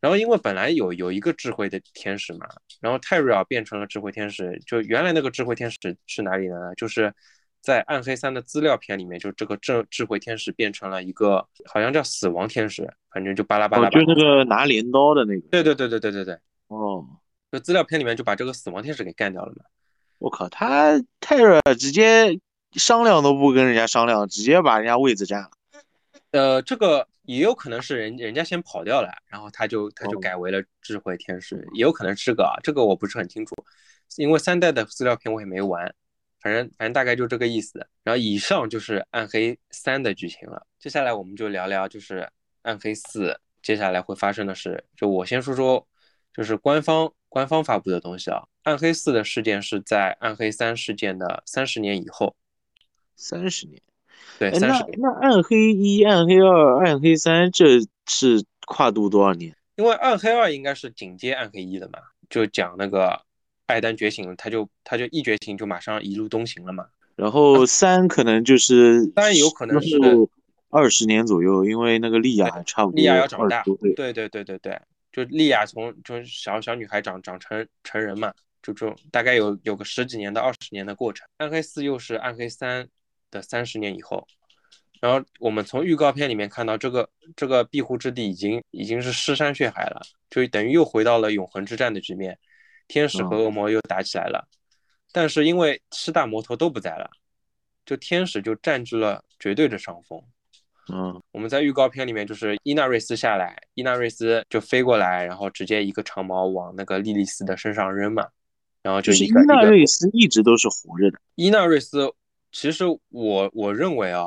[0.00, 2.46] 然后因为本来有有一个智慧的天使嘛，
[2.80, 6.74] 然后泰瑞尔变成了智慧天使，就原来那个智慧天使是哪里的呢？
[6.74, 7.12] 就是
[7.60, 13.88] 在暗黑三的资料片里面，就这个智智慧天使变成了一个好像叫死亡天使，反正就巴拉巴拉。
[13.90, 15.48] 就那个拿镰刀的那个。
[15.48, 16.38] 对对对对对对对。
[16.68, 17.04] 哦，
[17.50, 19.64] 就资料片里面就把这个死亡天使给干掉了嘛。
[20.18, 22.38] 我靠，他泰瑞尔直接
[22.72, 25.50] 商量都不跟人家商量，直接把人家位子占了。
[26.32, 33.54] 呃，这个也有可能是人人家先跑掉了，然后他就他就改为了智慧天使，也有可能是个啊，这个我不是很清楚，
[34.16, 35.92] 因为三代的资料片我也没玩，
[36.40, 37.86] 反正反正大概就这个意思。
[38.02, 42.28] 然后以上就是暗黑三的剧情了，接下来我们就聊聊就是
[42.62, 44.84] 暗黑四接下来会发生的事。
[44.96, 45.86] 就我先说说，
[46.32, 48.42] 就是官方官方发布的东西啊。
[48.62, 52.36] 暗黑四的事件是在暗黑三事件的三十年以后，
[53.16, 53.80] 三十年，
[54.38, 54.98] 对，三十年。
[55.00, 59.56] 那暗黑一、暗黑二、暗黑三，这是跨度多少年？
[59.76, 63.18] 因为暗黑二应该是紧接暗黑一的嘛，就讲那个
[63.70, 66.86] 艾丹觉醒了，他就他就一觉醒就马上一路东行了嘛。
[67.16, 69.96] 然后三可能就是当然有可能是
[70.70, 73.62] 二十年左右，因为那个莉亚差不多莉亚要长大，
[73.96, 74.80] 对对对对对，
[75.12, 78.32] 就莉亚从从小小女孩长长成成人嘛。
[78.62, 82.86] 就这种大概有有个十几年到二十年的过程，暗黑四又是暗黑三
[83.30, 84.28] 的三十年以后，
[85.00, 92.38] 然后我们从预告片里面看到这个这个庇护之地已经已经是尸山血海了，就等于又回到了永恒之战的局面，
[92.90, 94.48] 天使和恶魔又打起来了，
[95.12, 97.08] 但是因为七大魔头都不在了，
[97.86, 100.20] 就天使就占据了绝对的上风。
[100.92, 108.26] 嗯，我们在预告片里面就是伊纳瑞斯下来，伊纳瑞斯就飞过来，然后直接一个长矛往那个莉莉丝的身上扔嘛。
[108.82, 111.20] 然后就是伊纳瑞斯一直都是活着的。
[111.36, 112.12] 伊纳瑞斯，
[112.50, 114.26] 其实我我认为啊，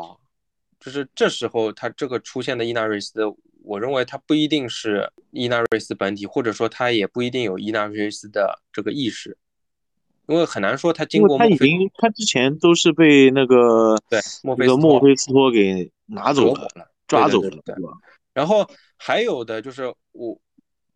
[0.79, 3.25] 就是这时候他这个出现的伊纳瑞斯，
[3.63, 9.37] 我认为他不一定是伊纳瑞斯本体，或者说他也不一定有伊纳瑞斯的这个意识，
[10.27, 16.67] 因为很难说他经过他已经他之前都是被那个对墨菲那个墨菲斯托给拿走了，
[17.07, 17.91] 抓走了，对吧？
[18.33, 20.39] 然后还有的就是我。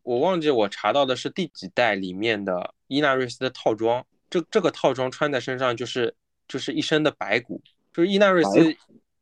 [0.04, 6.16] 我忘记我查到的是第几代里面的伊纳瑞斯的套装，这这个套装穿在身上就是
[6.48, 7.62] 就是一身的白骨，
[7.94, 8.74] 就是伊纳瑞斯，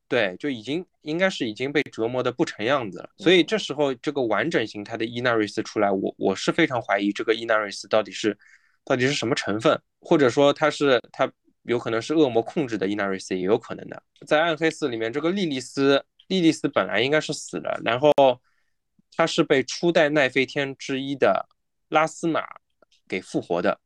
[0.08, 3.10] 对，就已经应该是已经被折磨的不成样子了。
[3.18, 8.38] 所以这时候这个完整形态的伊纳瑞斯出来，我我是非常怀疑这个伊纳瑞斯到底是
[8.84, 11.32] 到底是什么成分，或者说他是他
[11.64, 14.02] 有可能是恶魔控制的伊纳瑞斯也有可能的。
[14.26, 18.12] 在暗黑四里面，这个莉莉丝莉莉丝本来应该是死了，然后。
[19.18, 21.48] 他是被初代奈飞天之一的
[21.88, 22.44] 拉斯玛
[23.08, 23.80] 给复活的。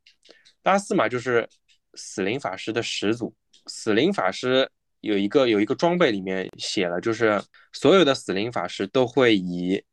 [0.64, 1.48] 拉斯玛就是
[1.94, 3.36] 死灵法师的始祖。
[3.68, 4.68] 死灵法师
[5.02, 7.42] 有一个有一个装备里面写了，就是
[7.74, 9.84] 所有的死灵法师都会以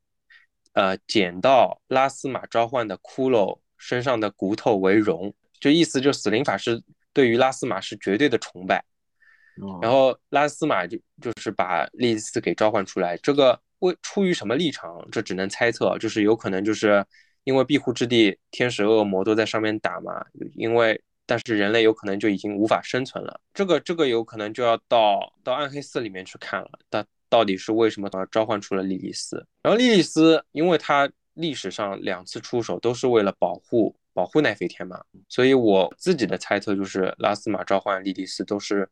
[0.72, 6.82] 呃捡到拉斯玛召唤的骷髅身上的骨头为荣，就意思就死灵法师
[7.12, 8.84] 对于拉斯玛是绝对的崇拜。
[9.80, 13.61] 然后拉斯玛就就是把莉丝给召唤出来，这个。
[13.80, 15.07] 为出于什么立场？
[15.12, 17.04] 这只能猜测，就是有可能就是
[17.44, 20.24] 因为庇护之地，天使恶魔都在上面打嘛。
[20.54, 23.40] 因为但是人类有可能就已经无法生存了。
[23.52, 26.70] 这个这个有可能就要到到暗黑四里面去看了。
[26.90, 29.44] 它到底是为什么召唤出了莉莉丝？
[29.62, 38.88] 然后莉莉丝，因为她历史上两次出手都是为了保护保护奈飞天嘛，所以我自己的猜测就是拉斯玛召唤莉莉丝都是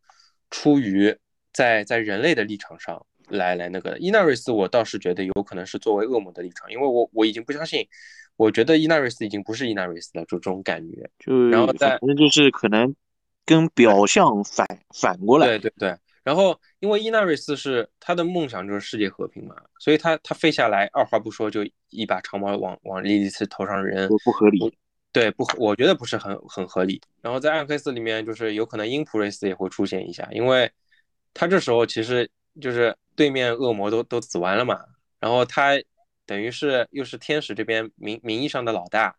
[0.50, 1.16] 出于
[1.52, 3.06] 在在人类的立场上。
[3.28, 7.88] 来来，那个伊纳瑞斯，我倒是觉得有可能是作为恶魔的立场，因为我我已经不相信，
[8.36, 11.10] 我觉得伊纳瑞斯已经不是伊纳瑞斯了，就这种感觉。
[11.18, 12.94] 就然后再那就是可能
[13.46, 15.46] 跟表象反反过来。
[15.46, 15.96] 对对对。
[16.22, 21.60] 然后因为伊纳瑞斯是他的梦想就是世界和平嘛，所以他他飞下来二话不说就
[21.90, 24.76] 一把长矛往往莉莉丝头上扔，不合理。
[25.12, 27.00] 对，不合，我觉得不是很很合理。
[27.20, 30.70] 然后在暗黑四里面，就是有可能英普瑞斯也会出现一下，因为
[31.32, 32.30] 他这时候其实
[32.60, 32.96] 就是。
[33.16, 34.84] 对面恶魔都都死完了嘛，
[35.20, 35.74] 然后他
[36.26, 39.16] 等于是又是天使这边名名义上的老大，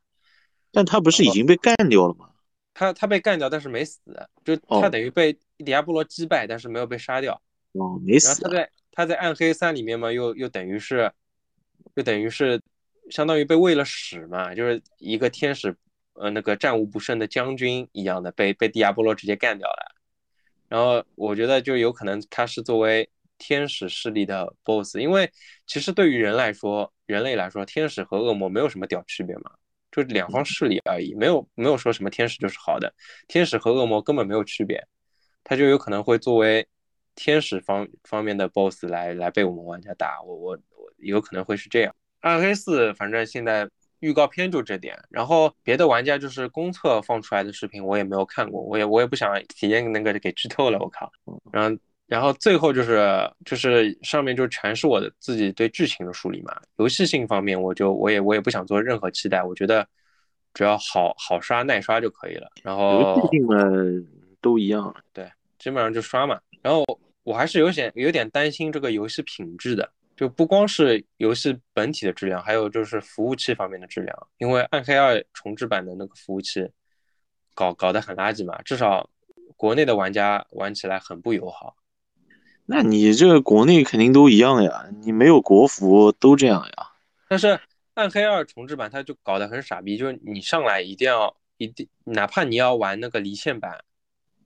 [0.72, 2.30] 但他不是已经被干掉了吗？
[2.74, 4.02] 他他被干掉，但是没死，
[4.44, 7.42] 就他等于被迪亚波罗击败，但是没有被杀掉。
[7.72, 8.28] 哦，没死。
[8.28, 11.12] 然后他在他在暗黑三里面嘛，又又等于是，
[11.94, 12.62] 又等于是
[13.10, 15.76] 相当于被喂了屎嘛，就是一个天使，
[16.16, 19.96] 呃，那个战无不胜的将军一样的，被被迪亚波罗直接干掉了。
[20.68, 25.32] 然后我觉得就有可能他是作为天使势力的 BOSS，因为
[25.68, 29.52] 其实对于人来说，人类来说，天使和恶魔没有什么屌区别嘛。
[29.92, 32.94] 就两方势力而已，没有没有说什么天使就是好的，
[33.30, 34.86] 天使和恶魔根本没有区别，
[35.42, 36.68] 他就有可能会作为
[37.16, 41.96] 天使方方面的 boss 来来被我们玩家打，我我我有可能会是这样。
[42.20, 43.70] 暗黑四反正现在
[44.02, 51.10] 预告片就这点，然后别的玩家就是公测放出来的视频我也没有看过，我也我也不想体验那个给剧透了，我靠，
[51.54, 51.78] 然后。
[52.08, 56.56] 然后最后就是就是上面就全是我的自己对剧情的梳理嘛。
[56.78, 59.88] 游戏性方面，我就我也我也不想做任何期待，我觉得
[60.54, 62.52] 只要好好刷耐刷就可以了。
[62.62, 63.56] 然后游戏性嘛
[64.40, 65.28] 都一样，对，
[65.58, 66.40] 基本上就刷嘛。
[66.62, 66.86] 然后
[67.24, 74.16] 我还是有点有点担心这个游戏品质的，就不光是游戏本体的质量，还有就是服务器方面的质量。
[74.38, 76.70] 因为暗黑二重置版的那个服务器
[77.56, 79.10] 搞搞得很垃圾嘛，至少
[79.58, 81.76] 国内的玩家玩起来很不友好。
[82.66, 86.92] 那你这个国内肯定都一样呀，你没有国服都这样呀。
[87.28, 87.60] 但是
[87.94, 93.84] 暗黑二重置版它就搞得很傻逼，就是你上来一定要一定，哪怕你要玩那个离线版，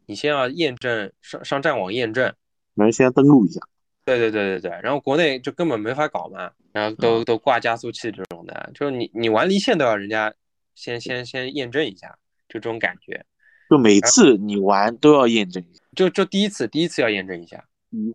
[0.06, 2.34] 你先要验证上上战网验证，
[2.76, 3.62] 能先登录一下。
[4.06, 10.34] 对对对对对，然后国内就根本没法搞嘛，然后都都挂加速器这种的，就是你你玩离线都要人家
[10.76, 12.18] 先先先验证一下，
[12.48, 13.26] 就这种感觉。
[13.70, 17.64] 就每次你玩都要验证一下，就就第一次第一次要验证一下。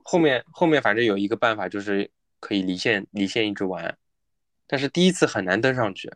[0.02, 2.10] 后面后面反正有一个办法，就是
[2.40, 3.96] 可以离线离线一直玩，
[4.66, 6.10] 但是第一次很难登上去。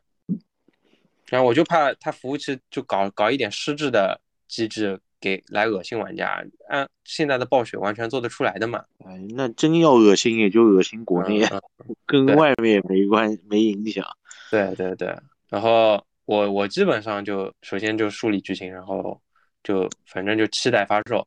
[1.27, 6.43] 然后我就怕他服务器就搞搞一点失智的机制，给来恶心玩家。
[6.69, 8.85] 按现在的暴雪完全做得出来的嘛？
[9.05, 11.41] 哎，那真要恶心也就恶心国内，
[12.07, 14.07] 跟外面没关没影响。
[14.51, 15.15] 对对对。
[15.49, 19.21] 然后我我基本上就首先就梳理剧情，然后
[19.63, 21.27] 就反正就期待发售。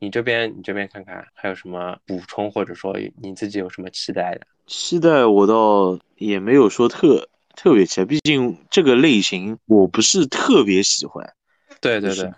[0.00, 4.46] 你这边，你这边看看还有什么补充，或者说你自己有什么期待的？
[4.66, 11.34] 期待我倒也没有说特特别期待，毕竟这个类型我不是特别喜欢。
[11.82, 12.34] 对对对，暗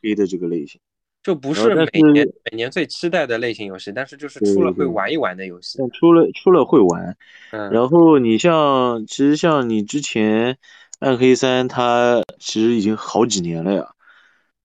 [0.00, 0.80] 黑的这个类型
[1.22, 5.78] 就不是每年每年最期待的类型游戏，但是就是出了会玩一玩的游戏。
[5.92, 7.16] 出了出了会玩，
[7.50, 7.70] 嗯。
[7.72, 10.58] 然后你像，其实像你之前
[11.00, 13.94] 暗黑三，它其实已经好几年了呀。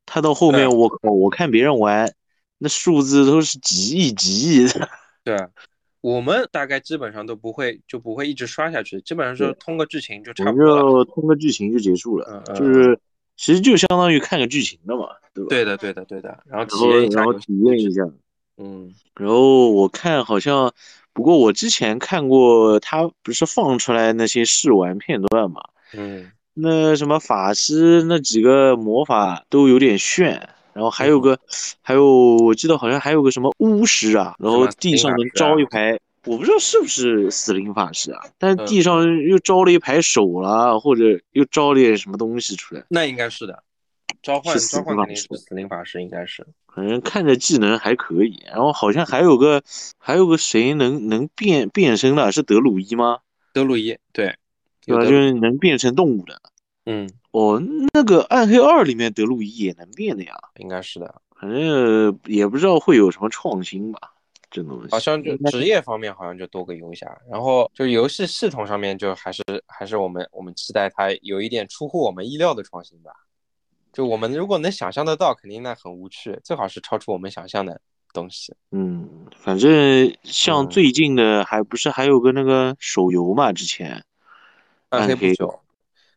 [0.06, 2.14] 它到后面，我靠，我看别人玩。
[2.66, 4.89] 那数字都是几亿几亿的，
[5.24, 5.38] 对，
[6.01, 12.99] 我们大概基本上都不会就不会一直刷下去，基本上是通个剧情就差不多了，通个剧情就结束了，就是
[13.38, 15.49] 其实就相当于看个剧情的嘛，对吧？
[15.49, 18.01] 对的，对的，对的，然后体验一下，然后体验一下，
[18.57, 20.74] 嗯，然后我看好像，
[21.13, 25.61] 不过我之前看过他不是放出来那些试玩片段嘛，
[25.93, 30.49] 嗯，那什么法师那几个魔法都有点炫。
[30.76, 31.39] 然后还有个，
[31.82, 43.63] 还有我记得好像还有个什么巫师啊，然后地上能招一排，我不知道是不是死灵法师啊，但地上又招了一排手了，或者又招了点什么东西出来，那应该是的，
[44.21, 48.43] 召唤召唤肯定是死灵法师，应该是，反正看着技能还可以。
[48.45, 49.63] 然后好像还有个，
[49.97, 53.19] 还有个谁能能变变身的，是德鲁伊吗？
[53.53, 54.36] 德鲁伊，对，
[54.86, 55.03] 对吧？
[55.05, 56.41] 就是能变成动物的。
[56.86, 57.62] 嗯，哦，
[57.94, 64.00] 那个暗黑二里面德鲁伊也能变的呀，应该是的，反正也不知道会有什么创新吧，
[64.50, 64.88] 这东西。
[64.90, 73.12] 好像就职业方面好像就多个游侠，然后就游戏系统上面就还是还是我们我们期待它有一点出乎我们意料的创新吧。
[73.92, 77.82] 就我们如果能想象得到，肯定那很无趣，最好是超出我们想象的
[78.14, 78.54] 东西。
[78.72, 84.06] 嗯，反正像最近的还不是还有个那个手游嘛，之前
[84.88, 85.60] 暗黑不朽。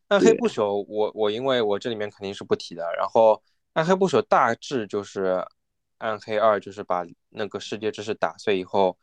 [0.09, 2.82] 暗黑不朽，我我因为我这里面肯定是不提的。
[2.96, 3.42] 然后
[3.74, 5.44] 暗黑不朽大致就是
[5.98, 8.96] 暗黑二，就是把那个世界知识打碎以后，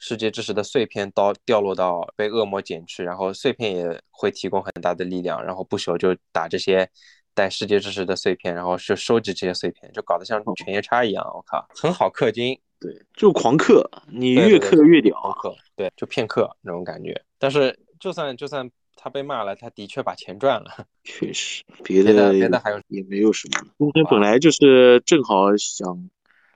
[0.00, 5.40] 世界知识的碎片到掉落到被恶魔捡去，然后碎片也会提供很大的力量。
[5.44, 6.90] 然后不朽就打这些
[7.34, 11.24] 带世界知识的碎片，然后是收集这些碎片，就搞得像犬夜叉一样。
[11.32, 17.24] 我靠，很好氪金，对，就狂氪，你越氪越屌，氪，对，就骗氪那种感觉。
[17.38, 18.68] 但是就算就算。
[19.00, 20.86] 他被骂了，他的确把钱赚了。
[21.04, 23.66] 确实，别的别的还有也没有什么。
[23.78, 26.10] 今天本来就是正好想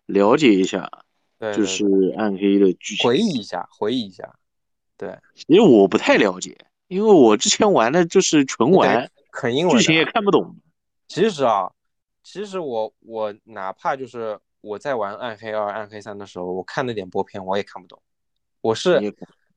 [0.06, 0.90] 了解一下，
[1.38, 1.86] 就是
[2.18, 4.34] 暗黑的剧情，回忆一下，回忆一下。
[4.98, 5.16] 对，
[5.46, 6.56] 因为我不太了解，
[6.88, 10.56] 因为我之前玩的就是纯玩，啃英文，剧情也看不懂。
[11.08, 11.70] 其实啊，
[12.22, 18.00] 其实我我哪怕就是我在玩暗黑二、暗黑三的时候，我看那点播片我也看不懂。
[18.60, 19.00] 我是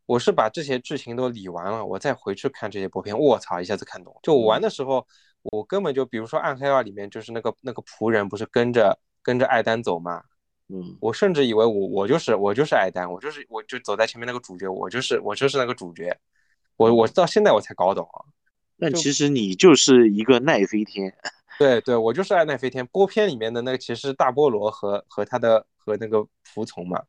[0.06, 4.16] 我是把这些剧情都理完了，我再回去看这些播片，我操，一下子看懂。
[4.22, 5.06] 就我玩的时候，
[5.42, 10.22] 我根本就比如说暗黑二里面就是那个那个仆人不是跟着跟着艾丹走嘛，
[10.70, 16.16] 嗯，我甚至以为我我就是我就是艾丹，我就是我就走在前面那个主角，我就是我就是那个主角。
[16.78, 18.22] 我我到现在我才搞懂啊。
[18.78, 21.12] 但其实你就是一个奈飞天，
[21.58, 22.86] 对对，我就是爱奈飞天。
[22.88, 27.02] 播片里面的那个其实大菠萝和和他的和那个服从嘛，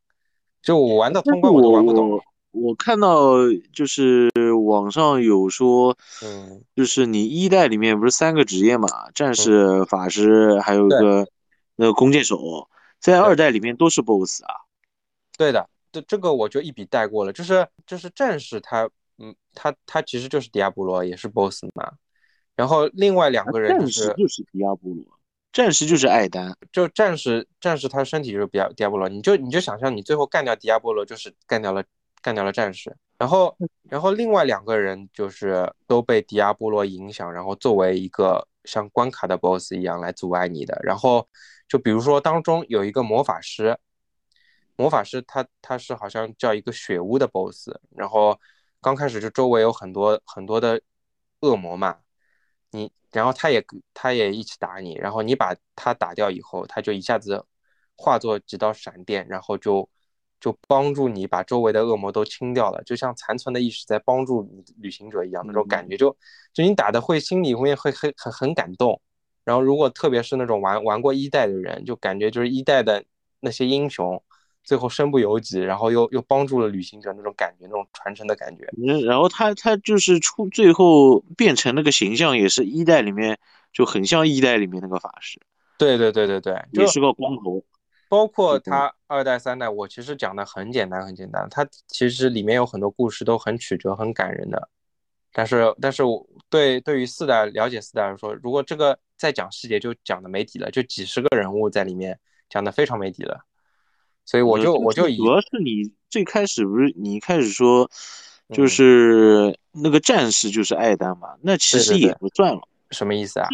[0.63, 2.19] 就我玩到通关我都玩不懂。
[2.57, 3.35] 我看到
[3.73, 4.31] 就是
[4.67, 11.29] 网上有说，嗯，就是你一代里面不是三个职业嘛，战士、法师，还有一个
[11.77, 12.69] 那个弓箭手，
[13.01, 14.55] 在二代里面都是 BOSS 啊。
[15.37, 18.89] 对的，这这个我就一笔带过了，就是就是战士他。
[19.19, 21.91] 嗯，他他其实就是迪亚波罗，也是 BOSS 嘛。
[22.55, 25.03] 然后另外两个人就是战士就是迪亚波罗，
[25.55, 26.55] 战士就是艾丹。
[26.71, 31.83] 就战士战士他身体就是迪亚迪亚波罗，你就你就想象你最后干掉迪亚波罗，就是干掉了
[32.27, 32.97] 干掉了战士。
[33.17, 33.57] 然后
[33.89, 40.77] 然后另外两个人就是都被迪亚波罗影响，然后作为一个像关卡的 BOSS 一样来阻碍你的。
[40.83, 41.29] 然后
[41.69, 43.79] 就比如说当中有一个魔法师，
[44.75, 48.41] 魔法师他他是好像叫一个血巫的 BOSS，然后。
[48.83, 50.81] 刚开始就周围有很多很多的
[51.41, 51.99] 恶魔嘛，
[52.71, 57.45] 你然后他也他也一起打你，然后你把他打掉以后，他就一下子
[57.97, 59.89] 化作几道闪电，然后就
[60.41, 66.17] 就帮助你把周围的恶魔都清掉了，就像残存的意识在帮助你旅行者一样，那种感觉就
[66.53, 69.01] 就你打的会心里会会很很很感动。
[69.45, 73.05] 然后如果特别是那种玩玩过一代的人，就感觉就是一代的
[73.41, 74.23] 那些英雄。
[74.65, 78.67] 最后身不由己，然后又又帮助了旅行者那种感觉，那种传承的感觉。
[78.77, 83.39] 嗯，然后他他就是出最后变成那个形象，也是一代里面
[83.73, 85.39] 就很像一代里面那个法师。
[85.79, 87.63] 对对对对对，也是个光头。
[88.09, 94.69] 包括它二代三代，我其实讲的很简单很简单，它其实里面有很多故事都很曲折很感人的。
[95.33, 103.41] 但是但是我对对于四代了解四代来说，如果这个再讲细节就讲的没底了，就几十个人物在里面讲的非常没底了。
[104.25, 107.91] 所以我就我就主要是你最开始不是你一开始说，
[108.51, 113.49] 就是那个战士就是艾丹嘛，那其实也不算了，什么意思啊？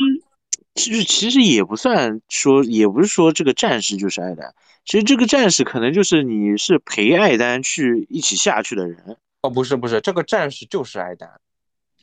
[0.75, 4.55] 其实其实也不算说，也不是说这个战士就是艾丹，
[4.85, 9.17] 其实这个战士可能就是你是陪艾丹去一起下去的人。
[9.43, 11.31] 哦，不是不是，这个战士就是艾丹，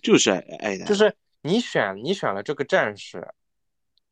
[0.01, 3.28] 就是艾艾丹，就是你选你选了这个战士。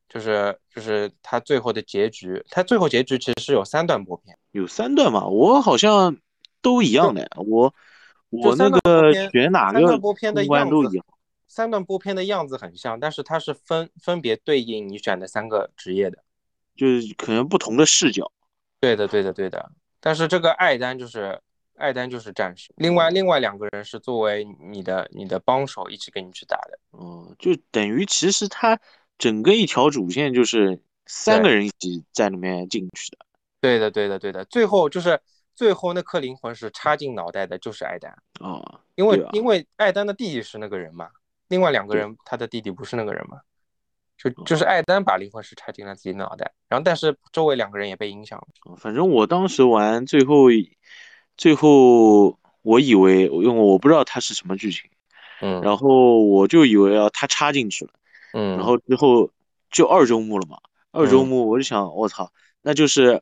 [0.09, 5.27] 就是就是他最后的结局，他最后结局其实是有三段播片，有三段嘛？
[5.27, 6.15] 我好像
[6.61, 7.73] 都一样的，我
[8.29, 10.97] 我那个选哪个播片的样子，
[11.47, 16.23] 三段播片的样子很像，但是它是分分别对应你选的三个职业的，
[16.75, 18.31] 就是可能不同的视角。
[18.79, 19.71] 对的，对的，对的。
[19.99, 21.41] 但是这个艾丹就是
[21.75, 26.79] 艾丹就是战士，另外另外两个人是作为你的你的帮手一起跟你去打的。
[26.91, 28.79] 哦，就等于其实他。
[29.19, 33.25] 整个一条主线就是三个人一起在里面进去的，
[33.59, 34.45] 对的，对的，对的。
[34.45, 35.19] 最后就是
[35.55, 41.09] 最后那颗灵魂是插进脑袋的，就是艾丹啊，因为因为艾丹的弟弟是那个人嘛，
[41.49, 43.39] 另外两个人他的弟弟不是那个人嘛，
[44.17, 48.75] 就就是艾丹把灵魂石插进了自己脑袋，然后但是周围两个人也被影响了。
[48.77, 50.47] 反正我当时玩最后
[51.37, 54.89] 最后我以为因为我不知道他是什么剧情，
[55.41, 57.91] 嗯，然后我就以为啊他插进去了。
[58.33, 59.31] 嗯，然后之后
[59.71, 60.57] 就二周目了嘛，
[60.91, 62.31] 二周目我就想，我操，
[62.61, 63.21] 那就是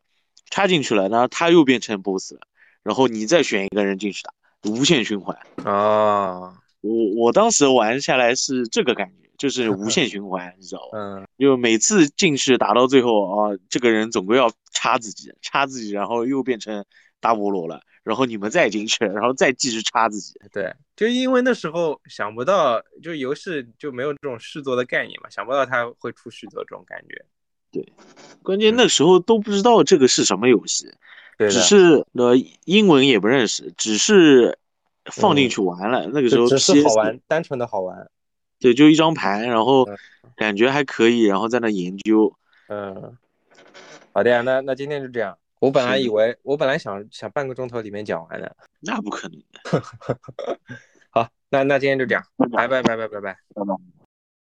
[0.50, 2.40] 插进去了，然后他又变成 boss 了，
[2.82, 4.34] 然后你再选一个人进去打，
[4.72, 6.58] 无限循环啊。
[6.88, 10.98] 我我当时玩下来是这个感觉，就是无 限循环，你知道吧？
[11.00, 16.86] 嗯，就每次进去打到最后啊，这个人总归要插自己，插自己，然后又变成
[17.20, 17.82] 大菠萝了。
[18.04, 20.40] 然后你们再进去，然后再继续插自己。
[20.54, 27.26] 对，就因为那时候想不到，就游戏就没有这种续作的概念嘛，想不到它会出续作这种感觉。
[27.72, 27.84] 对，
[28.44, 30.88] 关键那时候都不知道这个是什么游戏，
[31.40, 34.60] 只是呃英文也不认识，只是
[35.12, 36.08] 放进去玩了。
[36.14, 38.10] 那个时候只是好玩，单纯的好玩。
[38.60, 39.88] 对，就一张牌，然后
[40.36, 42.34] 感觉还可以，然后在那研究。
[42.68, 43.18] 嗯，
[44.14, 45.38] 好的呀，那那今天就这样。
[45.60, 49.42] 我本来以为，我本来想想半个钟头里面讲完的，那不可能。
[51.12, 54.05] 好，那那今天就这样，拜拜拜拜拜拜拜。